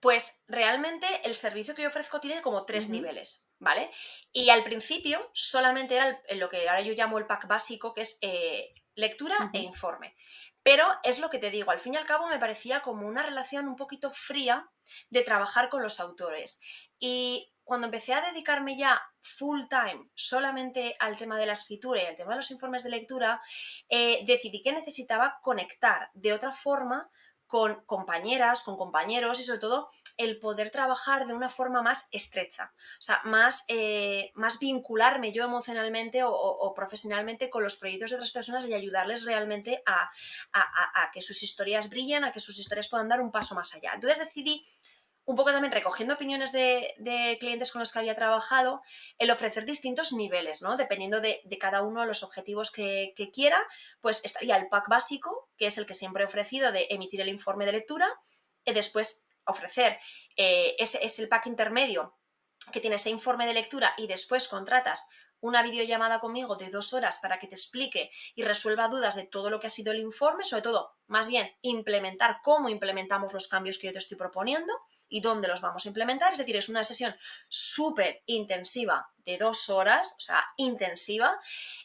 Pues 0.00 0.44
realmente 0.48 1.06
el 1.24 1.34
servicio 1.34 1.74
que 1.74 1.82
yo 1.82 1.88
ofrezco 1.88 2.20
tiene 2.20 2.42
como 2.42 2.66
tres 2.66 2.90
niveles, 2.90 3.54
¿vale? 3.58 3.90
Y 4.32 4.50
al 4.50 4.64
principio 4.64 5.30
solamente 5.32 5.94
era 5.94 6.22
lo 6.34 6.50
que 6.50 6.68
ahora 6.68 6.82
yo 6.82 6.92
llamo 6.92 7.18
el 7.18 7.26
pack 7.26 7.46
básico, 7.46 7.94
que 7.94 8.02
es 8.02 8.18
eh, 8.20 8.74
lectura 8.94 9.50
e 9.54 9.60
informe. 9.60 10.14
Pero 10.62 10.86
es 11.02 11.18
lo 11.18 11.30
que 11.30 11.38
te 11.38 11.50
digo, 11.50 11.70
al 11.70 11.78
fin 11.78 11.94
y 11.94 11.96
al 11.96 12.06
cabo 12.06 12.28
me 12.28 12.38
parecía 12.38 12.80
como 12.80 13.06
una 13.06 13.22
relación 13.22 13.68
un 13.68 13.76
poquito 13.76 14.10
fría 14.10 14.70
de 15.10 15.22
trabajar 15.22 15.68
con 15.68 15.82
los 15.82 15.98
autores. 15.98 16.60
Y 16.98 17.52
cuando 17.64 17.86
empecé 17.86 18.14
a 18.14 18.20
dedicarme 18.20 18.76
ya 18.76 19.00
full 19.20 19.62
time 19.68 20.10
solamente 20.14 20.94
al 20.98 21.16
tema 21.16 21.38
de 21.38 21.46
la 21.46 21.52
escritura 21.54 22.02
y 22.02 22.06
al 22.06 22.16
tema 22.16 22.30
de 22.30 22.36
los 22.36 22.50
informes 22.50 22.84
de 22.84 22.90
lectura, 22.90 23.40
eh, 23.88 24.22
decidí 24.26 24.62
que 24.62 24.72
necesitaba 24.72 25.38
conectar 25.42 26.10
de 26.14 26.32
otra 26.32 26.52
forma 26.52 27.10
con 27.52 27.84
compañeras, 27.84 28.62
con 28.62 28.78
compañeros 28.78 29.38
y 29.38 29.44
sobre 29.44 29.58
todo 29.58 29.90
el 30.16 30.38
poder 30.38 30.70
trabajar 30.70 31.26
de 31.26 31.34
una 31.34 31.50
forma 31.50 31.82
más 31.82 32.08
estrecha, 32.10 32.72
o 32.98 33.02
sea, 33.02 33.20
más, 33.24 33.66
eh, 33.68 34.32
más 34.32 34.58
vincularme 34.58 35.32
yo 35.32 35.44
emocionalmente 35.44 36.22
o, 36.24 36.72
profesionalmente 36.74 37.50
con 37.50 37.62
los 37.62 37.76
proyectos 37.76 38.08
de 38.08 38.16
otras 38.16 38.30
personas 38.30 38.64
y 38.64 38.72
ayudarles 38.72 39.26
realmente 39.26 39.82
a, 39.84 40.10
a, 40.54 41.10
que 41.12 41.20
sus 41.20 41.42
historias 41.42 41.90
brillen, 41.90 42.24
a 42.24 42.32
que 42.32 42.40
sus 42.40 42.58
historias 42.58 42.88
puedan 42.88 43.10
dar 43.10 43.20
un 43.20 43.30
paso 43.30 43.54
más 43.54 43.74
allá. 43.74 43.92
Entonces 43.92 44.20
decidí 44.20 44.64
un 45.24 45.36
poco 45.36 45.52
también 45.52 45.72
recogiendo 45.72 46.14
opiniones 46.14 46.52
de, 46.52 47.36
clientes 47.38 47.70
con 47.70 47.80
los 47.80 47.92
que 47.92 48.00
había 48.00 48.14
trabajado, 48.14 48.82
el 49.18 49.30
ofrecer 49.30 49.64
distintos 49.64 50.12
niveles, 50.12 50.62
¿no? 50.62 50.76
Dependiendo 50.76 51.20
de, 51.20 51.42
cada 51.60 51.82
uno 51.82 52.00
de 52.00 52.06
los 52.06 52.22
objetivos 52.22 52.70
que, 52.70 53.14
quiera, 53.32 53.58
pues 54.00 54.24
estaría 54.24 54.56
el 54.56 54.68
pack 54.68 54.88
básico, 54.88 55.48
que 55.56 55.66
es 55.66 55.78
el 55.78 55.86
que 55.86 55.94
siempre 55.94 56.24
he 56.24 56.26
ofrecido 56.26 56.72
de 56.72 56.86
emitir 56.90 57.20
el 57.20 57.28
informe 57.28 57.66
de 57.66 57.72
lectura, 57.72 58.08
y 58.64 58.72
después 58.72 59.28
ofrecer, 59.44 59.98
eh, 60.36 60.74
ese 60.78 61.04
es 61.04 61.18
el 61.18 61.28
pack 61.28 61.46
intermedio, 61.46 62.16
que 62.72 62.80
tiene 62.80 62.96
ese 62.96 63.10
informe 63.10 63.46
de 63.46 63.54
lectura 63.54 63.92
y 63.96 64.06
después 64.06 64.46
contratas 64.46 65.08
una 65.42 65.62
videollamada 65.62 66.20
conmigo 66.20 66.56
de 66.56 66.70
dos 66.70 66.94
horas 66.94 67.18
para 67.20 67.38
que 67.38 67.48
te 67.48 67.56
explique 67.56 68.10
y 68.34 68.44
resuelva 68.44 68.88
dudas 68.88 69.16
de 69.16 69.24
todo 69.24 69.50
lo 69.50 69.60
que 69.60 69.66
ha 69.66 69.70
sido 69.70 69.92
el 69.92 69.98
informe, 69.98 70.44
sobre 70.44 70.62
todo, 70.62 70.94
más 71.08 71.28
bien, 71.28 71.50
implementar 71.62 72.38
cómo 72.42 72.68
implementamos 72.68 73.32
los 73.32 73.48
cambios 73.48 73.76
que 73.76 73.88
yo 73.88 73.92
te 73.92 73.98
estoy 73.98 74.16
proponiendo 74.16 74.72
y 75.08 75.20
dónde 75.20 75.48
los 75.48 75.60
vamos 75.60 75.84
a 75.84 75.88
implementar. 75.88 76.32
Es 76.32 76.38
decir, 76.38 76.56
es 76.56 76.68
una 76.68 76.84
sesión 76.84 77.14
súper 77.48 78.22
intensiva 78.26 79.10
de 79.18 79.36
dos 79.36 79.68
horas, 79.68 80.14
o 80.18 80.20
sea, 80.20 80.44
intensiva. 80.56 81.38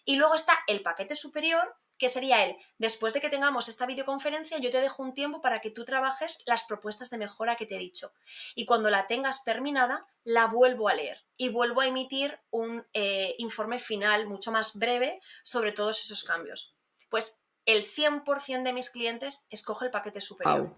Y 0.05 0.15
luego 0.15 0.35
está 0.35 0.53
el 0.67 0.83
paquete 0.83 1.15
superior, 1.15 1.75
que 1.97 2.09
sería 2.09 2.45
el, 2.45 2.55
después 2.77 3.13
de 3.13 3.21
que 3.21 3.29
tengamos 3.29 3.67
esta 3.67 3.85
videoconferencia, 3.85 4.59
yo 4.59 4.71
te 4.71 4.81
dejo 4.81 5.01
un 5.01 5.13
tiempo 5.13 5.41
para 5.41 5.61
que 5.61 5.71
tú 5.71 5.85
trabajes 5.85 6.43
las 6.45 6.63
propuestas 6.63 7.09
de 7.09 7.17
mejora 7.17 7.55
que 7.55 7.65
te 7.65 7.75
he 7.75 7.79
dicho. 7.79 8.13
Y 8.55 8.65
cuando 8.65 8.89
la 8.89 9.07
tengas 9.07 9.43
terminada, 9.43 10.07
la 10.23 10.45
vuelvo 10.47 10.89
a 10.89 10.93
leer 10.93 11.25
y 11.37 11.49
vuelvo 11.49 11.81
a 11.81 11.87
emitir 11.87 12.39
un 12.51 12.85
eh, 12.93 13.35
informe 13.39 13.79
final 13.79 14.27
mucho 14.27 14.51
más 14.51 14.77
breve 14.77 15.21
sobre 15.43 15.71
todos 15.71 16.03
esos 16.03 16.23
cambios. 16.23 16.75
Pues 17.09 17.47
el 17.65 17.83
100% 17.83 18.63
de 18.63 18.73
mis 18.73 18.89
clientes 18.89 19.47
escoge 19.49 19.85
el 19.85 19.91
paquete 19.91 20.21
superior. 20.21 20.75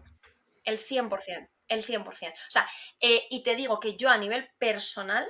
El 0.64 0.78
100%, 0.78 1.50
el 1.68 1.84
100%. 1.84 2.08
O 2.10 2.36
sea, 2.48 2.68
eh, 3.00 3.28
y 3.30 3.44
te 3.44 3.56
digo 3.56 3.80
que 3.80 3.96
yo 3.96 4.10
a 4.10 4.18
nivel 4.18 4.50
personal 4.58 5.28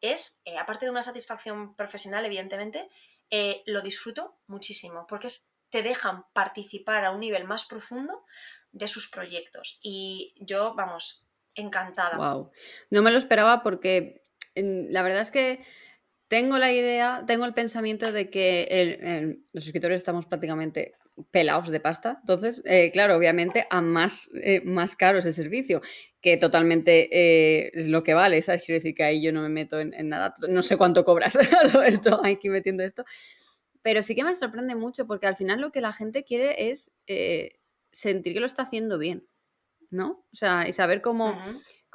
es, 0.00 0.42
eh, 0.44 0.58
aparte 0.58 0.86
de 0.86 0.90
una 0.90 1.02
satisfacción 1.02 1.74
profesional, 1.74 2.24
evidentemente, 2.24 2.88
eh, 3.30 3.62
lo 3.66 3.80
disfruto 3.80 4.38
muchísimo, 4.46 5.06
porque 5.08 5.28
te 5.70 5.82
dejan 5.82 6.24
participar 6.32 7.04
a 7.04 7.10
un 7.10 7.20
nivel 7.20 7.44
más 7.44 7.66
profundo 7.66 8.24
de 8.72 8.88
sus 8.88 9.10
proyectos. 9.10 9.80
Y 9.82 10.34
yo, 10.38 10.74
vamos, 10.74 11.28
encantada. 11.54 12.16
Wow. 12.16 12.50
No 12.90 13.02
me 13.02 13.10
lo 13.10 13.18
esperaba 13.18 13.62
porque 13.62 14.24
la 14.54 15.02
verdad 15.02 15.20
es 15.20 15.30
que 15.30 15.64
tengo 16.28 16.58
la 16.58 16.72
idea, 16.72 17.24
tengo 17.26 17.44
el 17.44 17.54
pensamiento 17.54 18.12
de 18.12 18.30
que 18.30 19.38
los 19.52 19.66
escritores 19.66 19.96
estamos 19.98 20.26
prácticamente 20.26 20.94
pelados 21.30 21.68
de 21.70 21.80
pasta. 21.80 22.18
Entonces, 22.20 22.62
eh, 22.64 22.90
claro, 22.92 23.16
obviamente 23.16 23.66
a 23.70 23.80
más, 23.80 24.28
eh, 24.34 24.60
más 24.64 24.96
caro 24.96 25.18
es 25.18 25.26
el 25.26 25.34
servicio, 25.34 25.80
que 26.20 26.36
totalmente 26.36 27.08
eh, 27.12 27.70
es 27.74 27.88
lo 27.88 28.02
que 28.02 28.14
vale, 28.14 28.42
¿sabes? 28.42 28.62
Quiero 28.64 28.78
decir 28.78 28.94
que 28.94 29.04
ahí 29.04 29.22
yo 29.22 29.32
no 29.32 29.42
me 29.42 29.48
meto 29.48 29.80
en, 29.80 29.92
nada, 30.08 30.34
no 30.48 30.62
sé 30.62 30.76
cuánto 30.76 31.04
cobras 31.04 31.36
todo 31.72 31.82
esto, 31.82 32.20
aquí 32.24 32.48
metiendo 32.48 32.82
esto, 32.82 33.04
pero 33.82 34.02
sí 34.02 34.14
que 34.14 34.24
me 34.24 34.34
sorprende 34.34 34.74
mucho 34.74 35.06
porque 35.06 35.26
al 35.26 35.36
final 35.36 35.60
lo 35.60 35.72
que 35.72 35.80
la 35.80 35.92
gente 35.92 36.24
quiere 36.24 36.70
es 36.70 36.92
sentir 37.92 38.34
que 38.34 38.40
lo 38.40 38.46
está 38.46 38.62
haciendo 38.62 38.98
bien, 38.98 39.26
¿no? 39.90 40.26
O 40.32 40.36
sea, 40.36 40.68
y 40.68 40.72
saber 40.72 41.00
cómo 41.00 41.34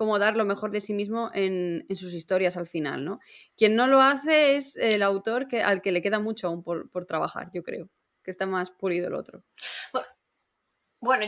cómo 0.02 0.18
dar 0.18 0.36
lo 0.36 0.46
mejor 0.46 0.72
de 0.72 0.82
sí 0.82 0.94
mismo 0.96 1.30
en, 1.32 1.86
sus 1.94 2.16
historias 2.16 2.58
al 2.58 2.66
final, 2.66 3.06
¿no? 3.06 3.20
Quien 3.56 3.76
no 3.76 3.86
lo 3.86 4.02
hace 4.02 4.56
es 4.56 4.76
el 4.76 5.04
autor 5.04 5.48
que, 5.48 5.62
al 5.62 5.84
que 5.84 5.92
le 5.92 6.02
queda 6.02 6.18
mucho 6.18 6.48
aún 6.48 6.64
por, 6.64 6.90
por 6.90 7.06
trabajar, 7.06 7.52
yo 7.54 7.62
creo, 7.62 7.88
que 8.24 8.32
está 8.32 8.46
más 8.46 8.72
pulido 8.72 9.08
el 9.08 9.16
otro. 9.16 9.44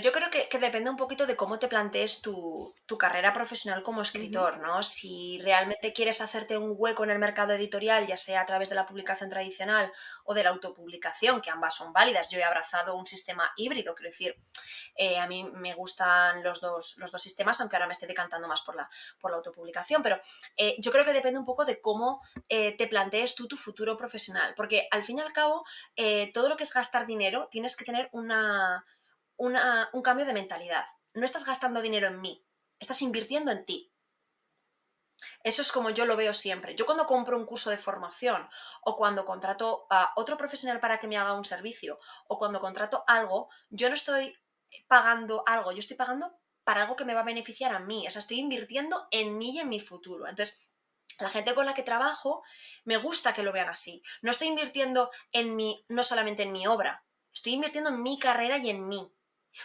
Yo 0.01 0.12
creo 0.12 0.29
que, 0.29 0.59
depende 0.59 0.91
un 0.91 0.97
poquito 0.97 1.25
de 1.25 1.36
cómo 1.36 1.57
te 1.57 1.67
plantees 1.67 2.21
tu, 2.21 2.75
carrera 2.99 3.33
profesional 3.33 3.81
como 3.81 4.03
escritor, 4.03 4.59
¿no? 4.59 4.83
Si 4.83 5.39
realmente 5.41 5.93
quieres 5.93 6.21
hacerte 6.21 6.59
un 6.59 6.75
hueco 6.77 7.03
en 7.03 7.09
el 7.09 7.17
mercado 7.17 7.53
editorial, 7.53 8.05
ya 8.05 8.15
sea 8.15 8.41
a 8.41 8.45
través 8.45 8.69
de 8.69 8.75
la 8.75 8.86
publicación 8.86 9.31
tradicional 9.31 9.91
o 10.25 10.36
de 10.36 10.43
la 10.43 10.51
autopublicación, 10.51 11.41
que 11.41 11.49
ambas 11.49 11.75
son 11.75 11.91
válidas. 11.91 12.29
Yo 12.29 12.38
he 12.38 12.43
abrazado 12.43 12.95
un 12.95 13.07
sistema 13.07 13.51
híbrido, 13.57 13.95
quiero 13.95 14.12
decir, 14.12 14.36
eh, 14.95 15.17
a 15.17 15.25
mí 15.25 15.43
me 15.43 15.73
gustan 15.73 16.43
los 16.43 16.62
dos, 16.62 16.97
los 16.99 17.12
dos 17.12 17.21
sistemas, 17.21 17.59
aunque 17.59 17.75
ahora 17.77 17.88
me 17.88 17.93
estoy 17.93 18.07
decantando 18.07 18.47
más 18.47 18.62
por 18.62 18.75
la, 18.75 18.88
por 19.19 19.31
la 19.31 19.38
autopublicación, 19.38 20.03
pero 20.03 20.19
eh, 20.55 20.75
yo 20.77 20.91
creo 20.91 21.03
que 21.03 21.13
depende 21.13 21.39
un 21.39 21.45
poco 21.45 21.65
de 21.65 21.81
cómo 21.81 22.21
eh, 22.47 22.77
te 22.77 22.86
plantees 22.86 23.33
tú 23.33 23.47
tu 23.47 23.57
futuro 23.57 23.97
profesional, 23.97 24.53
porque 24.55 24.88
al 24.91 25.03
fin 25.03 25.17
y 25.17 25.21
al 25.21 25.33
cabo, 25.33 25.65
todo 26.31 26.47
lo 26.47 26.57
que 26.57 26.63
es 26.63 26.73
gastar 26.73 27.07
dinero, 27.07 27.47
tienes 27.49 27.75
que 27.75 27.86
tener 27.86 28.09
una 28.12 28.86
un 29.37 30.01
cambio 30.01 30.25
de 30.25 30.33
mentalidad. 30.33 30.85
No 31.13 31.25
estás 31.25 31.45
gastando 31.45 31.81
dinero 31.81 32.07
en 32.07 32.21
mí, 32.21 32.45
estás 32.79 33.01
invirtiendo 33.01 33.51
en 33.51 33.65
ti. 33.65 33.93
Eso 35.43 35.61
es 35.61 35.71
como 35.71 35.89
yo 35.89 36.05
lo 36.05 36.15
veo 36.15 36.33
siempre. 36.33 36.75
Yo 36.75 36.85
cuando 36.85 37.05
compro 37.05 37.37
un 37.37 37.45
curso 37.45 37.69
de 37.69 37.77
formación 37.77 38.49
o 38.81 38.95
cuando 38.95 39.25
contrato 39.25 39.87
a 39.89 40.11
otro 40.15 40.37
profesional 40.37 40.79
para 40.79 40.97
que 40.97 41.07
me 41.07 41.17
haga 41.17 41.33
un 41.33 41.45
servicio 41.45 41.99
o 42.27 42.37
cuando 42.37 42.59
contrato 42.59 43.03
algo, 43.07 43.49
yo 43.69 43.89
no 43.89 43.95
estoy 43.95 44.37
pagando 44.87 45.43
algo, 45.45 45.71
yo 45.71 45.79
estoy 45.79 45.97
pagando 45.97 46.39
para 46.63 46.81
algo 46.81 46.95
que 46.95 47.05
me 47.05 47.13
va 47.13 47.21
a 47.21 47.25
beneficiar 47.25 47.73
a 47.73 47.79
mí. 47.79 48.05
O 48.07 48.09
sea, 48.09 48.19
estoy 48.19 48.39
invirtiendo 48.39 49.07
en 49.11 49.37
mí 49.37 49.51
y 49.55 49.59
en 49.59 49.69
mi 49.69 49.79
futuro. 49.79 50.27
Entonces, 50.27 50.73
la 51.19 51.29
gente 51.29 51.53
con 51.53 51.65
la 51.65 51.73
que 51.73 51.83
trabajo 51.83 52.43
me 52.85 52.97
gusta 52.97 53.33
que 53.33 53.43
lo 53.43 53.51
vean 53.51 53.69
así. 53.69 54.01
No 54.21 54.31
estoy 54.31 54.47
invirtiendo 54.47 55.11
en 55.31 55.55
mí, 55.55 55.85
no 55.89 56.03
solamente 56.03 56.43
en 56.43 56.51
mi 56.51 56.65
obra, 56.67 57.05
estoy 57.31 57.53
invirtiendo 57.53 57.89
en 57.89 58.01
mi 58.01 58.17
carrera 58.17 58.57
y 58.57 58.69
en 58.69 58.87
mí 58.87 59.13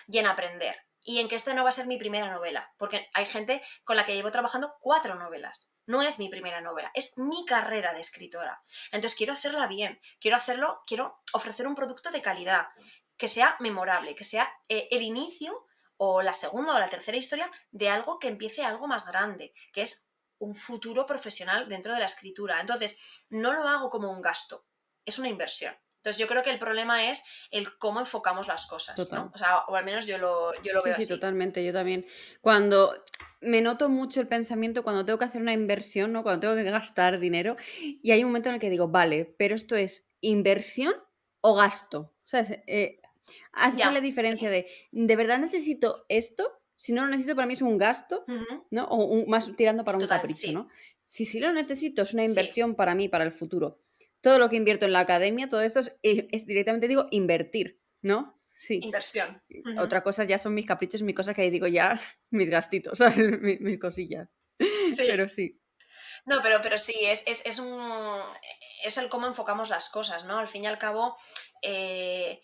y 0.06 0.18
en 0.18 0.26
aprender. 0.26 0.76
Y 1.00 1.20
en 1.20 1.28
que 1.28 1.36
esta 1.36 1.54
no 1.54 1.62
va 1.62 1.70
a 1.70 1.72
ser 1.72 1.86
mi 1.86 1.96
primera 1.96 2.30
novela, 2.30 2.74
porque 2.76 3.08
hay 3.14 3.24
gente 3.24 3.62
con 3.84 3.96
la 3.96 4.04
que 4.04 4.14
llevo 4.14 4.30
trabajando 4.30 4.74
cuatro 4.80 5.14
novelas. 5.14 5.74
No 5.86 6.02
es 6.02 6.18
mi 6.18 6.28
primera 6.28 6.60
novela, 6.60 6.90
es 6.94 7.16
mi 7.16 7.46
carrera 7.46 7.94
de 7.94 8.00
escritora. 8.00 8.62
Entonces 8.92 9.16
quiero 9.16 9.32
hacerla 9.32 9.66
bien, 9.66 10.00
quiero 10.20 10.36
hacerlo, 10.36 10.82
quiero 10.86 11.22
ofrecer 11.32 11.66
un 11.66 11.74
producto 11.74 12.10
de 12.10 12.20
calidad, 12.20 12.68
que 13.16 13.28
sea 13.28 13.56
memorable, 13.60 14.14
que 14.14 14.24
sea 14.24 14.52
eh, 14.68 14.88
el 14.90 15.02
inicio 15.02 15.66
o 15.96 16.22
la 16.22 16.32
segunda 16.32 16.74
o 16.74 16.78
la 16.78 16.88
tercera 16.88 17.16
historia 17.16 17.50
de 17.70 17.88
algo 17.88 18.18
que 18.18 18.28
empiece 18.28 18.64
algo 18.64 18.86
más 18.86 19.06
grande, 19.08 19.52
que 19.72 19.82
es 19.82 20.10
un 20.38 20.54
futuro 20.54 21.04
profesional 21.06 21.68
dentro 21.68 21.92
de 21.92 22.00
la 22.00 22.06
escritura. 22.06 22.60
Entonces, 22.60 23.26
no 23.28 23.52
lo 23.52 23.66
hago 23.68 23.90
como 23.90 24.10
un 24.10 24.22
gasto, 24.22 24.66
es 25.04 25.18
una 25.18 25.28
inversión. 25.28 25.76
Entonces 25.98 26.18
yo 26.20 26.28
creo 26.28 26.42
que 26.44 26.50
el 26.50 26.58
problema 26.58 27.10
es 27.10 27.26
el 27.50 27.76
cómo 27.76 27.98
enfocamos 27.98 28.46
las 28.46 28.66
cosas, 28.66 28.96
¿no? 29.12 29.30
O 29.34 29.38
sea, 29.38 29.64
o 29.66 29.74
al 29.74 29.84
menos 29.84 30.06
yo 30.06 30.16
lo, 30.16 30.54
yo 30.62 30.72
lo 30.72 30.82
veo 30.82 30.94
sí, 30.94 31.02
Sí, 31.02 31.08
totalmente, 31.08 31.64
yo 31.64 31.72
también. 31.72 32.06
Cuando 32.40 33.04
me 33.40 33.60
noto 33.60 33.88
mucho 33.88 34.20
el 34.20 34.28
pensamiento 34.28 34.84
cuando 34.84 35.04
tengo 35.04 35.18
que 35.18 35.24
hacer 35.24 35.42
una 35.42 35.52
inversión, 35.52 36.12
¿no? 36.12 36.22
Cuando 36.22 36.40
tengo 36.40 36.54
que 36.54 36.70
gastar 36.70 37.18
dinero 37.18 37.56
y 37.80 38.12
hay 38.12 38.22
un 38.22 38.30
momento 38.30 38.48
en 38.48 38.56
el 38.56 38.60
que 38.60 38.70
digo, 38.70 38.88
vale, 38.88 39.34
pero 39.38 39.56
esto 39.56 39.74
es 39.74 40.08
inversión 40.20 40.94
o 41.40 41.56
gasto. 41.56 42.14
O 42.24 42.28
sea, 42.28 42.42
eh, 42.66 43.00
hace 43.52 43.84
la 43.90 44.00
diferencia 44.00 44.50
de, 44.50 44.68
¿de 44.92 45.16
verdad 45.16 45.40
necesito 45.40 46.04
esto? 46.08 46.60
Si 46.76 46.92
no 46.92 47.02
lo 47.02 47.08
necesito, 47.08 47.34
para 47.34 47.48
mí 47.48 47.54
es 47.54 47.62
un 47.62 47.76
gasto, 47.76 48.24
¿no? 48.70 48.84
O 48.84 49.26
más 49.26 49.50
tirando 49.56 49.82
para 49.82 49.98
un 49.98 50.06
capricho, 50.06 50.52
¿no? 50.52 50.68
Si 51.04 51.24
sí 51.24 51.40
lo 51.40 51.52
necesito, 51.52 52.02
es 52.02 52.14
una 52.14 52.24
inversión 52.24 52.76
para 52.76 52.94
mí, 52.94 53.08
para 53.08 53.24
el 53.24 53.32
futuro 53.32 53.80
todo 54.20 54.38
lo 54.38 54.48
que 54.48 54.56
invierto 54.56 54.86
en 54.86 54.92
la 54.92 55.00
academia, 55.00 55.48
todo 55.48 55.62
esto 55.62 55.80
es, 56.02 56.46
directamente 56.46 56.88
digo 56.88 57.06
invertir, 57.10 57.80
¿no? 58.02 58.34
Sí. 58.56 58.80
Inversión. 58.82 59.42
Otra 59.78 60.02
cosa 60.02 60.24
ya 60.24 60.38
son 60.38 60.54
mis 60.54 60.66
caprichos, 60.66 61.02
mis 61.02 61.14
cosas 61.14 61.34
que 61.34 61.42
ahí 61.42 61.50
digo 61.50 61.68
ya, 61.68 62.00
mis 62.30 62.50
gastitos, 62.50 62.98
mis, 63.40 63.78
cosillas. 63.78 64.28
Sí. 64.58 65.04
Pero 65.06 65.28
sí. 65.28 65.60
No, 66.26 66.40
pero, 66.42 66.60
pero 66.62 66.78
sí, 66.78 66.96
es, 67.02 67.26
es, 67.26 67.58
un. 67.58 67.80
Es 68.84 68.98
el 68.98 69.08
cómo 69.08 69.26
enfocamos 69.26 69.68
las 69.68 69.88
cosas, 69.88 70.24
¿no? 70.24 70.38
Al 70.38 70.48
fin 70.48 70.64
y 70.64 70.66
al 70.66 70.78
cabo. 70.78 71.16
Eh, 71.62 72.40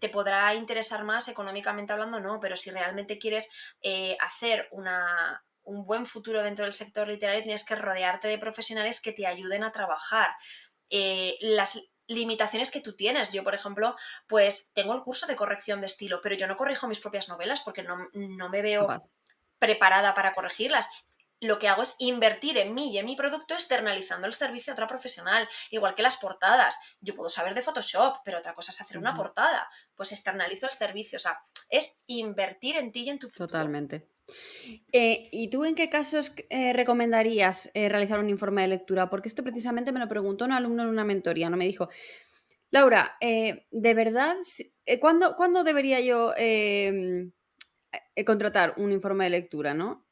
te 0.00 0.08
podrá 0.08 0.54
interesar 0.54 1.04
más 1.04 1.28
económicamente 1.28 1.92
hablando, 1.92 2.18
no, 2.18 2.40
pero 2.40 2.56
si 2.56 2.70
realmente 2.70 3.18
quieres 3.18 3.50
eh, 3.82 4.16
hacer 4.20 4.68
una, 4.72 5.44
un 5.64 5.84
buen 5.84 6.06
futuro 6.06 6.42
dentro 6.42 6.64
del 6.64 6.74
sector 6.74 7.08
literario, 7.08 7.42
tienes 7.42 7.64
que 7.64 7.76
rodearte 7.76 8.28
de 8.28 8.38
profesionales 8.38 9.00
que 9.00 9.12
te 9.12 9.26
ayuden 9.26 9.64
a 9.64 9.72
trabajar. 9.72 10.30
Eh, 10.94 11.38
las 11.40 11.92
limitaciones 12.06 12.70
que 12.70 12.82
tú 12.82 12.94
tienes. 12.94 13.32
Yo, 13.32 13.42
por 13.42 13.54
ejemplo, 13.54 13.96
pues 14.26 14.72
tengo 14.74 14.94
el 14.94 15.02
curso 15.02 15.26
de 15.26 15.36
corrección 15.36 15.80
de 15.80 15.86
estilo, 15.86 16.20
pero 16.22 16.34
yo 16.34 16.46
no 16.46 16.56
corrijo 16.56 16.86
mis 16.86 17.00
propias 17.00 17.30
novelas 17.30 17.62
porque 17.62 17.82
no, 17.82 18.08
me 18.50 18.62
veo 18.62 18.86
preparada 19.58 20.12
para 20.12 20.34
corregirlas. 20.34 20.90
Lo 21.40 21.58
que 21.58 21.68
hago 21.68 21.82
es 21.82 21.96
invertir 21.98 22.58
en 22.58 22.74
mí 22.74 22.92
y 22.92 22.98
en 22.98 23.06
mi 23.06 23.16
producto 23.16 23.54
externalizando 23.54 24.26
el 24.26 24.34
servicio 24.34 24.72
a 24.72 24.74
otra 24.74 24.86
profesional, 24.86 25.48
igual 25.70 25.94
que 25.94 26.02
las 26.02 26.18
portadas. 26.18 26.78
Yo 27.00 27.16
puedo 27.16 27.30
saber 27.30 27.54
de 27.54 27.62
Photoshop, 27.62 28.18
pero 28.24 28.38
otra 28.38 28.54
cosa 28.54 28.70
es 28.70 28.80
hacer 28.80 28.98
una 28.98 29.14
portada. 29.14 29.68
Pues 29.96 30.12
externalizo 30.12 30.66
el 30.66 30.72
servicio. 30.72 31.16
O 31.16 31.20
sea, 31.20 31.42
es 31.70 32.04
invertir 32.06 32.76
en 32.76 32.92
ti 32.92 33.04
y 33.04 33.10
en 33.10 33.18
tu 33.18 33.28
futuro. 33.28 33.48
Totalmente. 33.48 34.11
Eh, 34.92 35.28
¿Y 35.32 35.50
tú 35.50 35.64
en 35.64 35.74
qué 35.74 35.88
casos 35.88 36.32
eh, 36.50 36.72
recomendarías 36.72 37.70
eh, 37.74 37.88
realizar 37.88 38.18
un 38.18 38.30
informe 38.30 38.62
de 38.62 38.68
lectura? 38.68 39.10
Porque 39.10 39.28
esto 39.28 39.42
precisamente 39.42 39.92
me 39.92 40.00
lo 40.00 40.08
preguntó 40.08 40.44
un 40.44 40.52
alumno 40.52 40.82
en 40.82 40.88
una 40.88 41.04
mentoría, 41.04 41.50
¿no? 41.50 41.56
Me 41.56 41.66
dijo, 41.66 41.88
Laura, 42.70 43.16
¿de 43.20 43.94
verdad, 43.94 44.36
¿cuándo, 45.00 45.36
¿cuándo, 45.36 45.62
debería 45.62 46.00
yo 46.00 46.32
em, 46.38 47.32
contratar 48.24 48.74
un 48.78 48.92
informe 48.92 49.24
de 49.24 49.30
lectura, 49.30 49.74
no? 49.74 50.06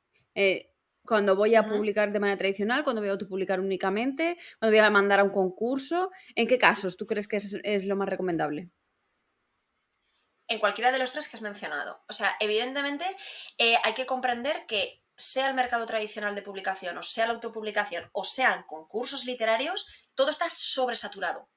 cuando 1.06 1.34
voy 1.34 1.54
a 1.54 1.66
publicar 1.66 2.12
de 2.12 2.20
manera 2.20 2.38
tradicional, 2.38 2.84
cuando 2.84 3.00
voy 3.00 3.08
a 3.08 3.12
autopublicar 3.12 3.58
únicamente, 3.60 4.36
cuando 4.58 4.76
voy 4.76 4.86
a 4.86 4.90
mandar 4.90 5.20
a 5.20 5.24
un 5.24 5.30
concurso, 5.30 6.10
¿en 6.36 6.46
qué 6.46 6.58
casos 6.58 6.96
tú 6.96 7.06
crees 7.06 7.26
que 7.26 7.38
es 7.38 7.84
lo 7.84 7.96
más 7.96 8.08
recomendable? 8.08 8.70
En 10.50 10.58
cualquiera 10.58 10.90
de 10.90 10.98
los 10.98 11.12
tres 11.12 11.28
que 11.28 11.36
has 11.36 11.42
mencionado. 11.42 12.02
O 12.08 12.12
sea, 12.12 12.36
evidentemente 12.40 13.06
eh, 13.56 13.76
hay 13.84 13.94
que 13.94 14.04
comprender 14.04 14.66
que 14.66 15.02
sea 15.16 15.48
el 15.48 15.54
mercado 15.54 15.86
tradicional 15.86 16.34
de 16.34 16.42
publicación, 16.42 16.98
o 16.98 17.02
sea 17.04 17.26
la 17.26 17.34
autopublicación, 17.34 18.10
o 18.12 18.24
sean 18.24 18.64
concursos 18.64 19.24
literarios, 19.24 19.94
todo 20.14 20.30
está 20.30 20.48
sobresaturado. 20.48 21.48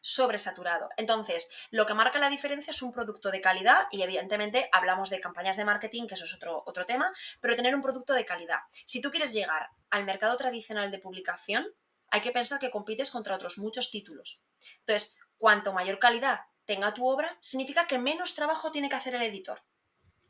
Sobresaturado. 0.00 0.88
Entonces, 0.96 1.54
lo 1.70 1.84
que 1.84 1.94
marca 1.94 2.18
la 2.18 2.30
diferencia 2.30 2.70
es 2.70 2.80
un 2.80 2.92
producto 2.92 3.30
de 3.30 3.42
calidad 3.42 3.86
y 3.90 4.02
evidentemente 4.02 4.70
hablamos 4.72 5.10
de 5.10 5.20
campañas 5.20 5.58
de 5.58 5.66
marketing, 5.66 6.06
que 6.06 6.14
eso 6.14 6.24
es 6.24 6.34
otro, 6.34 6.62
otro 6.66 6.86
tema, 6.86 7.12
pero 7.40 7.56
tener 7.56 7.74
un 7.74 7.82
producto 7.82 8.14
de 8.14 8.24
calidad. 8.24 8.60
Si 8.70 9.02
tú 9.02 9.10
quieres 9.10 9.34
llegar 9.34 9.68
al 9.90 10.04
mercado 10.04 10.36
tradicional 10.38 10.90
de 10.90 10.98
publicación, 10.98 11.66
hay 12.10 12.22
que 12.22 12.32
pensar 12.32 12.58
que 12.58 12.70
compites 12.70 13.10
contra 13.10 13.34
otros 13.34 13.58
muchos 13.58 13.90
títulos. 13.90 14.46
Entonces, 14.78 15.18
cuanto 15.36 15.72
mayor 15.72 15.98
calidad 15.98 16.40
tenga 16.70 16.94
tu 16.94 17.04
obra, 17.04 17.36
significa 17.40 17.88
que 17.88 17.98
menos 17.98 18.36
trabajo 18.36 18.70
tiene 18.70 18.88
que 18.88 18.94
hacer 18.94 19.16
el 19.16 19.22
editor 19.22 19.60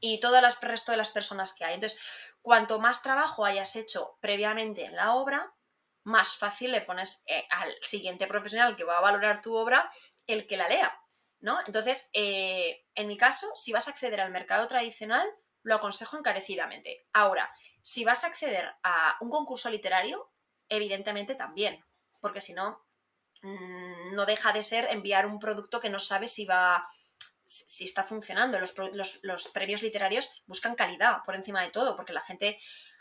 y 0.00 0.20
todo 0.20 0.38
el 0.38 0.46
resto 0.62 0.90
de 0.90 0.96
las 0.96 1.10
personas 1.10 1.52
que 1.52 1.66
hay. 1.66 1.74
Entonces, 1.74 2.00
cuanto 2.40 2.80
más 2.80 3.02
trabajo 3.02 3.44
hayas 3.44 3.76
hecho 3.76 4.16
previamente 4.22 4.86
en 4.86 4.96
la 4.96 5.12
obra, 5.16 5.52
más 6.02 6.38
fácil 6.38 6.72
le 6.72 6.80
pones 6.80 7.24
eh, 7.26 7.46
al 7.50 7.70
siguiente 7.82 8.26
profesional 8.26 8.74
que 8.74 8.84
va 8.84 8.96
a 8.96 9.02
valorar 9.02 9.42
tu 9.42 9.54
obra 9.54 9.90
el 10.26 10.46
que 10.46 10.56
la 10.56 10.66
lea. 10.66 10.98
¿no? 11.40 11.60
Entonces, 11.66 12.08
eh, 12.14 12.86
en 12.94 13.06
mi 13.06 13.18
caso, 13.18 13.46
si 13.54 13.72
vas 13.72 13.88
a 13.88 13.90
acceder 13.90 14.22
al 14.22 14.30
mercado 14.30 14.66
tradicional, 14.66 15.28
lo 15.62 15.74
aconsejo 15.74 16.16
encarecidamente. 16.16 17.06
Ahora, 17.12 17.54
si 17.82 18.02
vas 18.02 18.24
a 18.24 18.28
acceder 18.28 18.72
a 18.82 19.18
un 19.20 19.28
concurso 19.28 19.68
literario, 19.68 20.32
evidentemente 20.70 21.34
también, 21.34 21.84
porque 22.22 22.40
si 22.40 22.54
no, 22.54 22.82
mm, 23.42 23.89
no 24.12 24.26
deja 24.26 24.52
de 24.52 24.62
ser 24.62 24.88
enviar 24.90 25.26
un 25.26 25.38
producto 25.38 25.80
que 25.80 25.90
no 25.90 25.98
sabes 25.98 26.32
si 26.32 26.44
va 26.44 26.86
si 27.50 27.84
está 27.84 28.04
funcionando. 28.04 28.60
Los, 28.60 28.74
los, 29.22 29.48
premios 29.48 29.82
literarios 29.82 30.42
buscan 30.46 30.76
calidad 30.76 31.18
por 31.26 31.34
encima 31.34 31.62
de 31.62 31.70
todo, 31.70 31.96
porque 31.96 32.12
la 32.12 32.20
gente, 32.20 32.60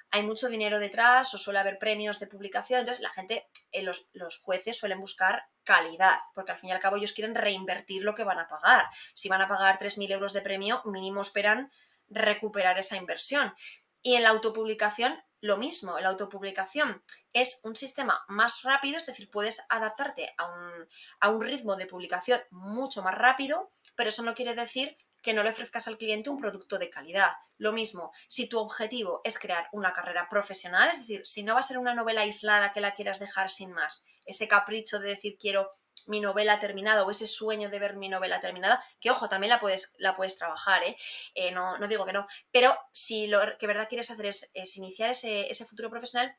hay 0.10 0.24
mucho 0.24 0.50
dinero 0.50 0.80
detrás 0.80 1.32
o 1.36 1.38
suele 1.38 1.60
haber 1.60 1.78
premios 1.78 2.20
de 2.20 2.26
publicación, 2.26 2.80
entonces 2.80 3.04
la 3.04 3.12
gente, 3.12 3.48
eh, 3.72 3.84
los, 3.84 4.10
los, 4.14 4.40
jueces 4.40 4.78
suelen 4.78 5.00
buscar 5.00 5.44
calidad, 5.64 6.18
porque 6.34 6.52
al 6.52 6.58
fin 6.58 6.70
y 6.70 6.74
al 6.74 6.80
cabo 6.80 6.98
ellos 6.98 7.12
quieren 7.12 7.36
reinvertir 7.36 8.04
lo 8.04 8.16
que 8.16 8.24
van 8.24 8.40
a 8.40 8.48
pagar. 8.48 8.86
Si 9.14 9.30
van 9.30 9.42
a 9.42 9.48
pagar 9.48 9.78
3.000 9.78 10.12
euros 10.14 10.34
de 10.34 10.42
premio, 10.42 10.82
mínimo 10.86 11.22
esperan 11.22 11.72
recuperar 12.08 12.80
esa 12.80 12.98
inversión. 12.98 13.54
Y 14.02 14.16
en 14.16 14.24
la 14.24 14.30
autopublicación, 14.30 15.22
lo 15.42 15.58
mismo, 15.58 16.00
la 16.00 16.10
autopublicación 16.10 17.04
es 17.34 17.62
un 17.64 17.76
sistema 17.76 18.24
más 18.28 18.64
rápido, 18.64 18.98
es 18.98 19.06
decir, 19.06 19.30
puedes 19.30 19.66
adaptarte 19.70 20.34
a 20.38 20.46
un, 20.46 20.90
a 21.20 21.30
un 21.30 21.42
ritmo 21.42 21.76
de 21.76 21.86
publicación 21.86 22.42
mucho 22.52 23.02
más 23.04 23.16
rápido, 23.16 23.70
pero 23.96 24.10
eso 24.10 24.24
no 24.24 24.36
quiere 24.36 24.54
decir 24.54 24.98
que 25.22 25.34
no 25.34 25.44
le 25.44 25.50
ofrezcas 25.50 25.88
al 25.88 25.98
cliente 25.98 26.30
un 26.30 26.38
producto 26.38 26.78
de 26.78 26.90
calidad. 26.90 27.32
Lo 27.58 27.74
mismo, 27.74 28.12
si 28.28 28.48
tu 28.48 28.60
objetivo 28.60 29.22
es 29.24 29.38
crear 29.38 29.68
una 29.72 29.94
carrera 29.94 30.28
profesional, 30.30 30.90
es 30.90 31.00
decir, 31.00 31.22
si 31.26 31.44
no 31.44 31.54
va 31.54 31.60
a 31.60 31.64
ser 31.64 31.78
una 31.78 31.94
novela 31.94 32.22
aislada 32.22 32.72
que 32.72 32.82
la 32.82 32.94
quieras 32.94 33.20
dejar 33.20 33.50
sin 33.50 33.74
más, 33.74 34.06
ese 34.26 34.48
capricho 34.48 35.00
de 35.00 35.10
decir 35.10 35.38
quiero 35.40 35.72
mi 36.08 36.20
novela 36.20 36.60
terminada 36.60 37.04
o 37.04 37.12
ese 37.12 37.28
sueño 37.28 37.70
de 37.70 37.80
ver 37.80 37.96
mi 37.96 38.10
novela 38.10 38.40
terminada, 38.40 38.84
que 39.00 39.12
ojo, 39.12 39.30
también 39.30 39.50
la 39.50 39.60
puedes, 39.60 39.96
la 40.00 40.16
puedes 40.16 40.38
trabajar, 40.38 40.84
¿eh? 40.84 40.96
eh 41.36 41.52
no, 41.52 41.78
no, 41.78 41.88
digo 41.88 42.06
que 42.06 42.14
no, 42.14 42.28
pero 42.52 42.78
si 42.92 43.28
lo 43.28 43.40
que 43.58 43.68
verdad 43.68 43.88
quieres 43.90 44.12
hacer 44.12 44.26
es, 44.26 44.78
iniciar 44.78 45.12
ese, 45.12 45.50
ese 45.50 45.66
futuro 45.66 45.90
profesional, 45.90 46.36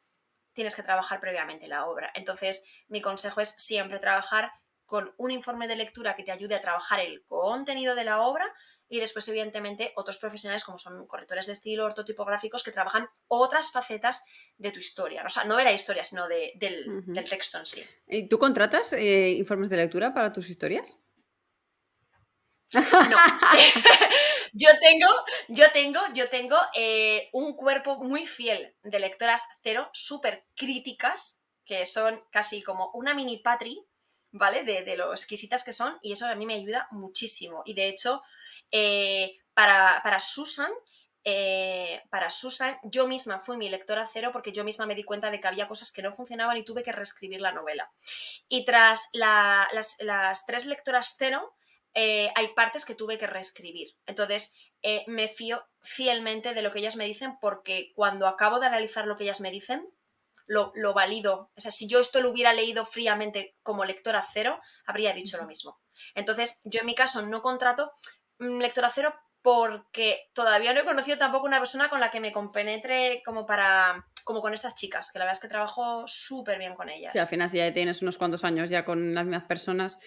tienes 0.52 0.74
que 0.74 0.82
trabajar 0.82 1.20
previamente 1.20 1.68
la 1.68 1.86
obra. 1.86 2.10
Entonces, 2.14 2.68
mi 2.88 3.00
consejo 3.00 3.40
es 3.40 3.50
siempre 3.50 3.98
trabajar 3.98 4.52
con 4.90 5.14
un 5.18 5.30
informe 5.30 5.68
de 5.68 5.76
lectura 5.76 6.16
que 6.16 6.24
te 6.24 6.32
ayude 6.32 6.56
a 6.56 6.60
trabajar 6.60 6.98
el 6.98 7.24
contenido 7.26 7.94
de 7.94 8.02
la 8.02 8.22
obra 8.22 8.44
y 8.88 8.98
después, 8.98 9.26
evidentemente, 9.28 9.92
otros 9.94 10.18
profesionales 10.18 10.64
como 10.64 10.76
son 10.76 11.06
correctores 11.06 11.46
de 11.46 11.52
estilo, 11.52 11.86
ortotipográficos, 11.86 12.64
que 12.64 12.72
trabajan 12.72 13.08
otras 13.28 13.70
facetas 13.70 14.24
de 14.58 14.72
tu 14.72 14.80
historia. 14.80 15.22
O 15.24 15.28
sea, 15.28 15.44
no 15.44 15.56
de 15.56 15.62
la 15.62 15.72
historia, 15.72 16.02
sino 16.02 16.26
del, 16.26 16.58
texto 17.28 17.58
en 17.58 17.66
sí. 17.66 17.86
¿Y 18.08 18.28
tú 18.28 18.40
contratas 18.40 18.92
eh, 18.92 19.30
informes 19.30 19.70
de 19.70 19.76
lectura 19.76 20.12
para 20.12 20.32
tus 20.32 20.50
historias? 20.50 20.92
No. 22.72 22.80
yo 24.52 24.68
tengo, 24.80 25.08
yo 25.48 25.70
tengo, 25.72 26.00
yo 26.14 26.28
tengo 26.28 26.56
eh, 26.74 27.28
un 27.32 27.54
cuerpo 27.54 28.02
muy 28.02 28.26
fiel 28.26 28.74
de 28.82 28.98
lectoras 28.98 29.46
cero, 29.62 29.88
súper 29.92 30.46
críticas, 30.56 31.44
que 31.64 31.84
son 31.84 32.18
casi 32.32 32.60
como 32.64 32.90
una 32.94 33.14
mini 33.14 33.38
patri, 33.38 33.86
¿vale? 34.32 34.64
De, 34.64 34.82
de, 34.82 34.96
lo 34.96 35.12
exquisitas 35.12 35.64
que 35.64 35.72
son, 35.72 35.98
y 36.02 36.12
eso 36.12 36.26
a 36.26 36.34
mí 36.34 36.46
me 36.46 36.54
ayuda 36.54 36.88
muchísimo. 36.90 37.62
Y 37.64 37.74
de 37.74 37.88
hecho, 37.88 38.22
eh, 38.72 39.38
para, 39.54 40.20
Susan, 40.20 40.70
eh, 41.24 42.02
para 42.10 42.30
Susan, 42.30 42.78
yo 42.84 43.06
misma 43.06 43.38
fui 43.38 43.56
mi 43.56 43.68
lectora 43.68 44.06
cero 44.06 44.30
porque 44.32 44.52
yo 44.52 44.64
misma 44.64 44.86
me 44.86 44.94
di 44.94 45.04
cuenta 45.04 45.30
de 45.30 45.40
que 45.40 45.48
había 45.48 45.68
cosas 45.68 45.92
que 45.92 46.02
no 46.02 46.12
funcionaban 46.12 46.56
y 46.56 46.64
tuve 46.64 46.82
que 46.82 46.92
reescribir 46.92 47.40
la 47.40 47.52
novela. 47.52 47.92
Y 48.48 48.64
tras 48.64 49.10
las, 49.12 50.46
tres 50.46 50.66
lectoras 50.66 51.16
cero, 51.18 51.54
eh, 51.94 52.32
hay 52.36 52.48
partes 52.54 52.84
que 52.84 52.94
tuve 52.94 53.18
que 53.18 53.26
reescribir. 53.26 53.88
Entonces, 54.06 54.56
me 55.06 55.28
fío 55.28 55.62
fielmente 55.82 56.54
de 56.54 56.62
lo 56.62 56.72
que 56.72 56.78
ellas 56.78 56.96
me 56.96 57.04
dicen 57.04 57.36
porque 57.38 57.92
cuando 57.94 58.26
acabo 58.26 58.60
de 58.60 58.66
analizar 58.66 59.06
lo 59.06 59.18
que 59.18 59.24
ellas 59.24 59.42
me 59.42 59.50
dicen, 59.50 59.86
lo, 60.50 60.72
lo 60.74 60.92
valido. 60.92 61.50
O 61.56 61.60
sea, 61.60 61.70
si 61.70 61.88
yo 61.88 62.00
esto 62.00 62.20
lo 62.20 62.30
hubiera 62.30 62.52
leído 62.52 62.84
fríamente 62.84 63.56
como 63.62 63.84
lectora 63.84 64.24
cero, 64.30 64.60
habría 64.86 65.12
dicho 65.12 65.36
lo 65.36 65.46
mismo. 65.46 65.80
Entonces, 66.14 66.62
yo 66.64 66.80
en 66.80 66.86
mi 66.86 66.94
caso 66.94 67.22
no 67.22 67.42
contrato, 67.42 67.92
Mm, 68.40 68.58
lectora 68.58 68.90
cero 68.92 69.14
porque 69.42 70.18
todavía 70.34 70.74
no 70.74 70.80
he 70.80 70.84
conocido 70.84 71.16
tampoco 71.16 71.46
una 71.46 71.58
persona 71.58 71.88
con 71.88 72.00
la 72.00 72.10
que 72.10 72.20
me 72.20 72.32
compenetre 72.32 73.22
como 73.24 73.46
para 73.46 74.06
como 74.24 74.40
con 74.40 74.52
estas 74.52 74.74
chicas, 74.74 75.10
que 75.10 75.18
la 75.18 75.24
verdad 75.24 75.38
es 75.38 75.42
que 75.42 75.48
trabajo 75.48 76.04
súper 76.06 76.58
bien 76.58 76.74
con 76.74 76.88
ellas. 76.88 77.12
Sí, 77.12 77.18
al 77.18 77.26
final 77.26 77.48
si 77.48 77.56
ya 77.56 77.72
tienes 77.72 78.02
unos 78.02 78.18
cuantos 78.18 78.44
años 78.44 78.70
ya 78.70 78.84
con 78.84 79.14
las 79.14 79.24
mismas 79.24 79.44
personas. 79.44 79.98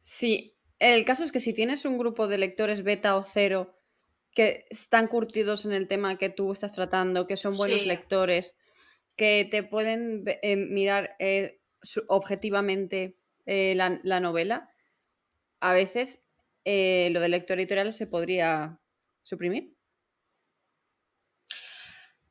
Sí, 0.00 0.56
el 0.78 1.04
caso 1.04 1.24
es 1.24 1.32
que 1.32 1.40
si 1.40 1.52
tienes 1.52 1.84
un 1.84 1.98
grupo 1.98 2.28
de 2.28 2.38
lectores 2.38 2.82
beta 2.82 3.16
o 3.16 3.22
cero 3.22 3.74
que 4.32 4.66
están 4.70 5.08
curtidos 5.08 5.64
en 5.64 5.72
el 5.72 5.88
tema 5.88 6.16
que 6.18 6.30
tú 6.30 6.52
estás 6.52 6.72
tratando, 6.72 7.26
que 7.26 7.36
son 7.36 7.56
buenos 7.56 7.84
lectores, 7.84 8.56
que 9.18 9.46
te 9.50 9.62
pueden 9.62 10.24
eh, 10.26 10.56
mirar 10.56 11.16
eh, 11.18 11.60
objetivamente 12.08 13.18
eh, 13.44 13.74
la, 13.74 14.00
la 14.02 14.20
novela, 14.20 14.72
a 15.60 15.74
veces 15.74 16.24
lo 16.64 17.20
del 17.20 17.30
lector 17.30 17.58
editorial 17.58 17.92
se 17.94 18.06
podría 18.06 18.78
suprimir? 19.22 19.78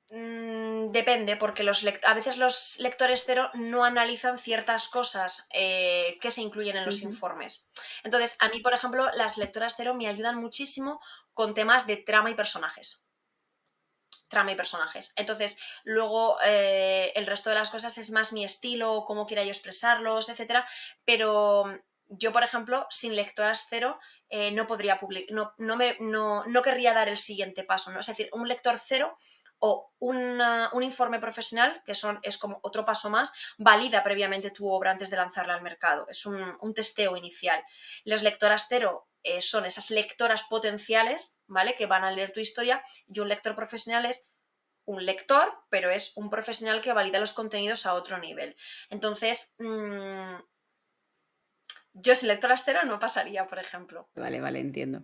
Mm, 0.09 0.87
depende, 0.87 1.35
porque 1.35 1.63
los 1.63 1.85
a 2.05 2.13
veces 2.13 2.37
los 2.37 2.79
lectores 2.79 3.23
cero 3.25 3.49
no 3.55 3.83
analizan 3.83 4.39
ciertas 4.39 4.87
cosas 4.87 5.49
eh, 5.53 6.17
que 6.21 6.31
se 6.31 6.41
incluyen 6.41 6.77
en 6.77 6.85
los 6.85 7.01
informes. 7.01 7.71
Entonces, 8.03 8.37
a 8.39 8.47
mí, 8.49 8.61
por 8.61 8.73
ejemplo, 8.73 9.09
las 9.15 9.37
lectoras 9.37 9.73
cero 9.75 9.95
me 9.95 10.07
ayudan 10.07 10.37
muchísimo 10.37 11.01
con 11.33 11.53
temas 11.53 11.87
de 11.87 11.97
trama 11.97 12.29
y 12.31 12.35
personajes. 12.35 13.06
Trama 14.27 14.51
y 14.51 14.55
personajes. 14.55 15.13
Entonces, 15.15 15.59
luego 15.83 16.37
eh, 16.45 17.11
el 17.15 17.25
resto 17.25 17.49
de 17.49 17.55
las 17.55 17.69
cosas 17.69 17.97
es 17.97 18.11
más 18.11 18.33
mi 18.33 18.43
estilo, 18.43 19.05
cómo 19.05 19.25
quiera 19.25 19.43
yo 19.43 19.49
expresarlos, 19.49 20.29
etc. 20.29 20.63
Pero 21.05 21.65
yo, 22.09 22.31
por 22.31 22.43
ejemplo, 22.43 22.85
sin 22.89 23.15
lectoras 23.15 23.67
cero, 23.69 23.99
eh, 24.29 24.51
no 24.51 24.67
podría 24.67 24.97
publicar, 24.97 25.33
no, 25.35 25.53
no, 25.57 25.75
me, 25.75 25.97
no, 25.99 26.43
no, 26.45 26.61
querría 26.61 26.93
dar 26.93 27.09
el 27.09 27.17
siguiente 27.17 27.63
paso, 27.63 27.91
¿no? 27.91 27.99
Es 27.99 28.07
decir, 28.07 28.29
un 28.33 28.47
lector 28.47 28.77
cero 28.79 29.17
o 29.59 29.91
un 29.99 30.83
informe 30.83 31.19
profesional, 31.19 31.81
que 31.85 31.95
son, 31.95 32.19
es 32.21 32.37
como 32.37 32.59
otro 32.61 32.85
paso 32.85 33.09
más, 33.09 33.33
valida 33.57 34.03
previamente 34.03 34.51
tu 34.51 34.69
obra 34.71 34.91
antes 34.91 35.09
de 35.09 35.17
lanzarla 35.17 35.55
al 35.55 35.63
mercado. 35.63 36.05
Es 36.09 36.25
un, 36.25 36.73
testeo 36.75 37.17
inicial. 37.17 37.63
Las 38.03 38.21
lectoras 38.21 38.67
cero 38.69 39.07
eh, 39.27 39.41
son 39.41 39.65
esas 39.65 39.91
lectoras 39.91 40.43
potenciales, 40.43 41.43
¿vale? 41.47 41.75
Que 41.75 41.85
van 41.85 42.03
a 42.03 42.11
leer 42.11 42.31
tu 42.31 42.39
historia 42.39 42.81
y 43.07 43.19
un 43.19 43.29
lector 43.29 43.55
profesional 43.55 44.05
es 44.05 44.33
un 44.85 45.05
lector, 45.05 45.53
pero 45.69 45.89
es 45.89 46.15
un 46.15 46.29
profesional 46.29 46.81
que 46.81 46.93
valida 46.93 47.19
los 47.19 47.33
contenidos 47.33 47.85
a 47.85 47.93
otro 47.93 48.19
nivel. 48.19 48.55
Entonces, 48.89 49.55
mm, 49.59 50.35
yo 51.93 52.15
si 52.15 52.27
lectora 52.27 52.55
cero 52.57 52.79
no 52.85 52.99
pasaría, 52.99 53.47
por 53.47 53.59
ejemplo. 53.59 54.07
Vale, 54.15 54.39
vale, 54.39 54.59
entiendo. 54.59 55.03